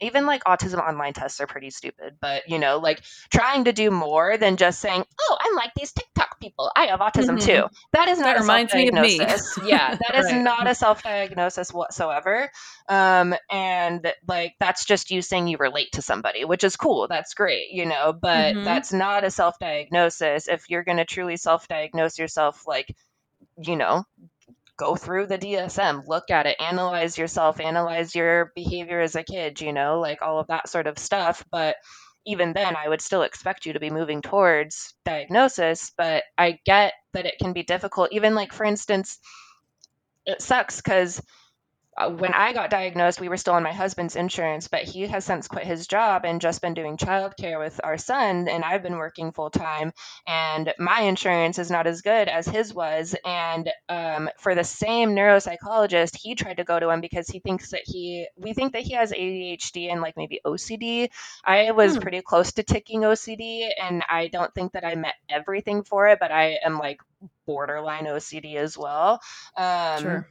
[0.00, 3.90] even like autism online tests are pretty stupid but you know like trying to do
[3.90, 6.11] more than just saying oh i'm like these tiktok
[6.42, 7.40] people i have autism Mhm.
[7.40, 9.18] too that is That not a reminds me of me.
[9.64, 10.42] yeah that is Right.
[10.42, 12.50] not a self-diagnosis whatsoever
[12.88, 17.34] um and like that's just you saying you relate to somebody which is cool that's
[17.34, 18.64] great you know but Mhm.
[18.64, 22.94] that's not a self-diagnosis if you're going to truly self-diagnose yourself like
[23.62, 24.04] you know
[24.78, 29.60] go through the DSM, look at it, analyze yourself, analyze your behavior as a kid,
[29.60, 31.44] you know, like all of that sort of stuff.
[31.52, 31.76] But
[32.26, 35.92] even then, I would still expect you to be moving towards diagnosis.
[35.96, 38.12] But I get that it can be difficult.
[38.12, 39.18] Even like, for instance,
[40.26, 41.20] it sucks because
[41.98, 45.46] when I got diagnosed, we were still on my husband's insurance, but he has since
[45.48, 48.48] quit his job and just been doing childcare with our son.
[48.48, 49.92] And I've been working full time,
[50.26, 53.14] and my insurance is not as good as his was.
[53.24, 57.70] And um, for the same neuropsychologist, he tried to go to him because he thinks
[57.72, 61.10] that he, we think that he has ADHD and like maybe OCD.
[61.44, 61.98] I was Hmm.
[61.98, 66.18] pretty close to ticking OCD, and I don't think that I met everything for it,
[66.20, 67.00] but I am like
[67.46, 69.20] borderline OCD as well.
[69.56, 70.26] Um, Sure.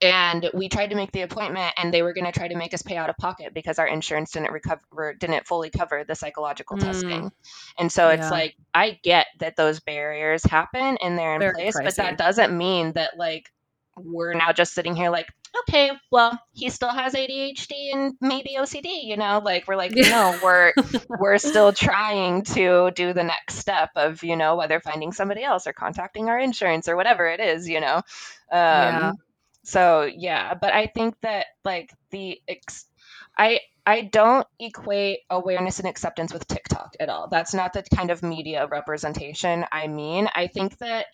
[0.00, 2.74] And we tried to make the appointment and they were going to try to make
[2.74, 6.76] us pay out of pocket because our insurance didn't recover didn't fully cover the psychological
[6.76, 6.82] mm.
[6.82, 7.32] testing
[7.78, 8.30] and so it's yeah.
[8.30, 11.84] like i get that those barriers happen and they're in place pricey.
[11.84, 13.50] but that doesn't mean that like
[13.96, 15.28] we're now just sitting here like
[15.60, 20.38] okay well he still has adhd and maybe ocd you know like we're like no
[20.42, 20.72] we're
[21.08, 25.66] we're still trying to do the next step of you know whether finding somebody else
[25.66, 28.02] or contacting our insurance or whatever it is you know um,
[28.50, 29.12] yeah
[29.64, 32.86] so yeah, but I think that like the ex-
[33.36, 37.28] I I don't equate awareness and acceptance with TikTok at all.
[37.28, 40.28] That's not the kind of media representation I mean.
[40.34, 41.06] I think that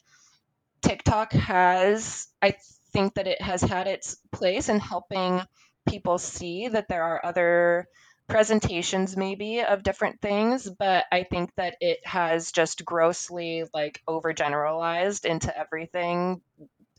[0.83, 2.55] TikTok has I
[2.93, 5.43] think that it has had its place in helping
[5.89, 7.89] people see that there are other
[8.29, 15.25] presentations maybe of different things but i think that it has just grossly like overgeneralized
[15.25, 16.41] into everything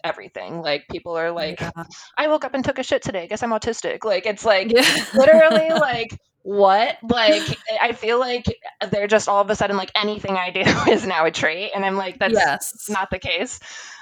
[0.03, 0.61] everything.
[0.61, 1.71] Like people are like, yeah.
[2.17, 3.27] I woke up and took a shit today.
[3.27, 4.03] Guess I'm autistic.
[4.03, 5.05] Like it's like yeah.
[5.13, 6.97] literally like what?
[7.03, 8.45] Like I feel like
[8.89, 11.85] they're just all of a sudden like anything I do is now a trait, and
[11.85, 12.89] I'm like that's yes.
[12.89, 13.59] not the case.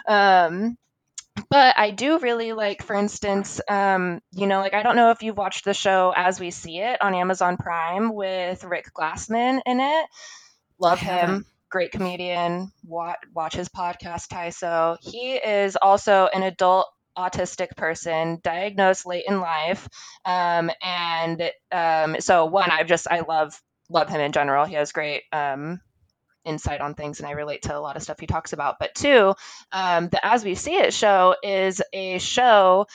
[0.07, 0.77] Um,
[1.49, 5.21] but I do really like, for instance, um, you know, like I don't know if
[5.21, 9.79] you've watched the show As We See It on Amazon Prime with Rick Glassman in
[9.79, 10.05] it.
[10.79, 12.71] Love him great comedian.
[12.85, 14.97] Watch, watch his podcast, Tyso.
[15.01, 16.87] He is also an adult
[17.17, 19.89] autistic person diagnosed late in life
[20.23, 23.59] um, and um, so one i just i love
[23.89, 25.81] love him in general he has great um,
[26.45, 28.93] insight on things and i relate to a lot of stuff he talks about but
[28.93, 29.33] two
[29.71, 32.85] um, the as we see it show is a show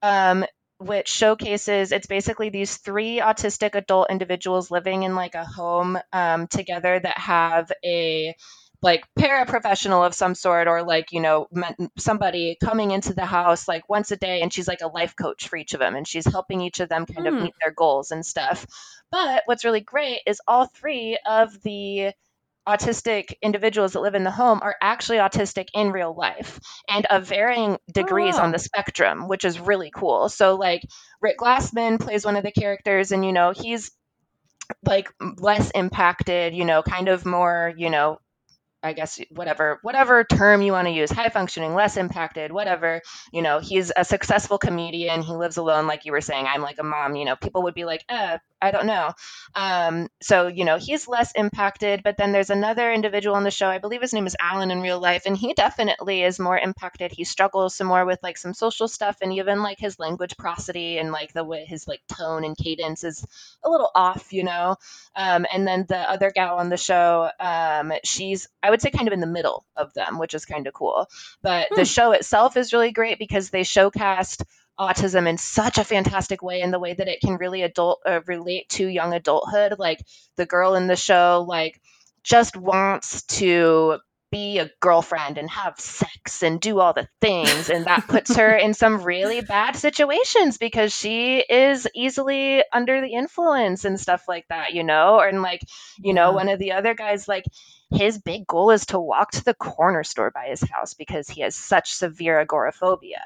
[0.00, 0.44] um,
[0.86, 6.46] which showcases it's basically these three autistic adult individuals living in like a home um,
[6.46, 8.34] together that have a
[8.82, 11.48] like paraprofessional of some sort or like you know
[11.96, 15.48] somebody coming into the house like once a day and she's like a life coach
[15.48, 17.28] for each of them and she's helping each of them kind mm.
[17.28, 17.44] of hmm.
[17.44, 18.66] meet their goals and stuff
[19.10, 22.12] but what's really great is all three of the
[22.66, 27.26] autistic individuals that live in the home are actually autistic in real life and of
[27.26, 28.42] varying degrees oh.
[28.42, 30.28] on the spectrum, which is really cool.
[30.28, 30.82] So, like,
[31.20, 33.90] Rick Glassman plays one of the characters, and, you know, he's
[34.84, 38.18] like less impacted, you know, kind of more, you know,
[38.82, 43.00] I guess whatever whatever term you want to use, high functioning, less impacted, whatever.
[43.32, 45.22] You know, he's a successful comedian.
[45.22, 46.46] He lives alone, like you were saying.
[46.48, 47.14] I'm like a mom.
[47.14, 49.12] You know, people would be like, eh, I don't know.
[49.54, 52.02] Um, so, you know, he's less impacted.
[52.02, 53.66] But then there's another individual on the show.
[53.68, 55.24] I believe his name is Alan in real life.
[55.26, 57.12] And he definitely is more impacted.
[57.12, 60.98] He struggles some more with like some social stuff and even like his language prosody
[60.98, 63.26] and like the way his like tone and cadence is
[63.64, 64.76] a little off, you know.
[65.16, 69.08] Um, and then the other gal on the show, um, she's, I would say, kind
[69.08, 71.08] of in the middle of them, which is kind of cool.
[71.42, 71.74] But hmm.
[71.76, 74.44] the show itself is really great because they showcast
[74.78, 78.20] autism in such a fantastic way in the way that it can really adult uh,
[78.26, 79.76] relate to young adulthood.
[79.78, 80.00] Like
[80.36, 81.80] the girl in the show like
[82.22, 83.98] just wants to
[84.30, 88.56] be a girlfriend and have sex and do all the things and that puts her
[88.56, 94.46] in some really bad situations because she is easily under the influence and stuff like
[94.48, 95.20] that you know?
[95.20, 95.60] And like
[95.98, 97.44] you know one of the other guys like
[97.92, 101.42] his big goal is to walk to the corner store by his house because he
[101.42, 103.20] has such severe agoraphobia.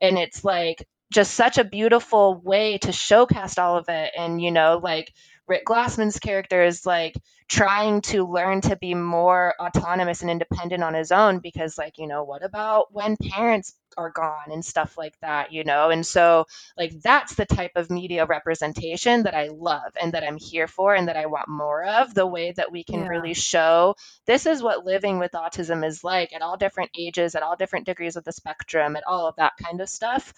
[0.00, 4.12] And it's like just such a beautiful way to showcast all of it.
[4.16, 5.12] And you know like
[5.48, 7.14] rick glassman's character is like
[7.48, 12.06] trying to learn to be more autonomous and independent on his own because like you
[12.06, 15.90] know what about when parents are gone and stuff like that you know?
[15.90, 16.46] And so
[16.78, 20.94] like that's the type of media representation that i love and that i'm here for
[20.94, 23.08] and that i want more of the way that we can yeah.
[23.08, 23.94] really show
[24.26, 27.86] this is what living with autism is like at all different ages at all different
[27.86, 30.32] degrees of the spectrum at all of that kind of stuff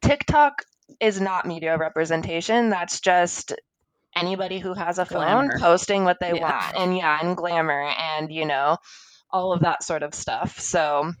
[0.00, 0.62] TikTok
[1.00, 2.70] is not media representation.
[2.70, 3.54] That's just
[4.14, 5.58] anybody who has a phone glamour.
[5.58, 6.42] posting what they yeah.
[6.42, 6.76] want.
[6.76, 8.76] And yeah, and glamour and, you know,
[9.30, 10.60] all of that sort of stuff.
[10.60, 11.12] So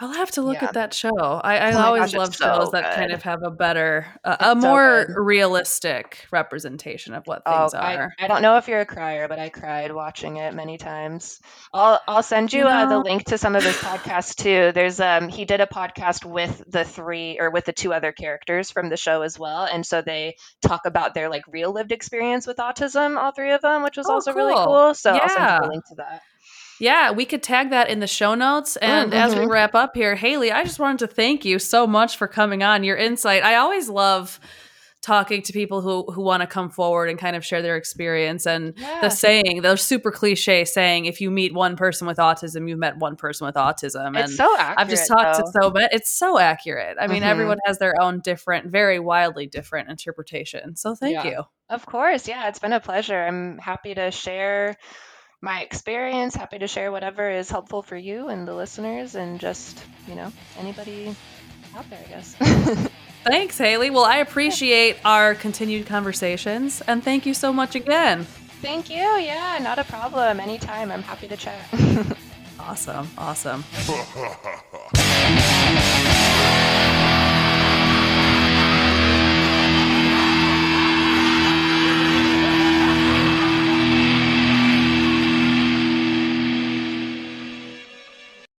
[0.00, 0.68] I'll have to look yeah.
[0.68, 1.16] at that show.
[1.16, 4.36] I, I oh always gosh, love shows so that kind of have a better, uh,
[4.38, 8.14] a more so realistic representation of what things oh, are.
[8.16, 11.40] I, I, don't know if you're a crier, but I cried watching it many times.
[11.74, 14.70] I'll I'll send you, you uh, the link to some of his podcasts too.
[14.72, 18.70] There's um he did a podcast with the three or with the two other characters
[18.70, 22.46] from the show as well, and so they talk about their like real lived experience
[22.46, 24.46] with autism, all three of them, which was oh, also cool.
[24.46, 24.94] really cool.
[24.94, 25.20] So yeah.
[25.22, 26.22] I'll send you the link to that.
[26.80, 28.76] Yeah, we could tag that in the show notes.
[28.76, 29.20] And mm-hmm.
[29.20, 29.50] as we mm-hmm.
[29.50, 32.84] wrap up here, Hailey, I just wanted to thank you so much for coming on.
[32.84, 33.42] Your insight.
[33.42, 34.38] I always love
[35.00, 38.46] talking to people who who want to come forward and kind of share their experience
[38.46, 39.00] and Yeah.
[39.00, 42.96] the saying the super cliche saying if you meet one person with autism you've met
[42.98, 44.78] one person with autism and so accurate.
[44.78, 45.44] I've just talked though.
[45.44, 47.26] to so many it's so accurate I mean Mhm.
[47.26, 51.26] everyone has their own different very wildly different interpretation so thank Yeah.
[51.30, 53.22] you Of course, yeah, it's been a pleasure.
[53.22, 54.76] I'm happy to share
[55.40, 59.82] my experience, happy to share whatever is helpful for you and the listeners, and just,
[60.06, 61.14] you know, anybody
[61.76, 62.34] out there, I guess.
[63.24, 68.26] thanks Hailey well I appreciate our continued conversations and thank you so much again
[68.60, 68.96] Thank you.
[68.96, 70.40] Yeah, not a problem.
[70.40, 70.90] Anytime.
[70.90, 71.68] I'm happy to chat.
[72.60, 73.64] awesome awesome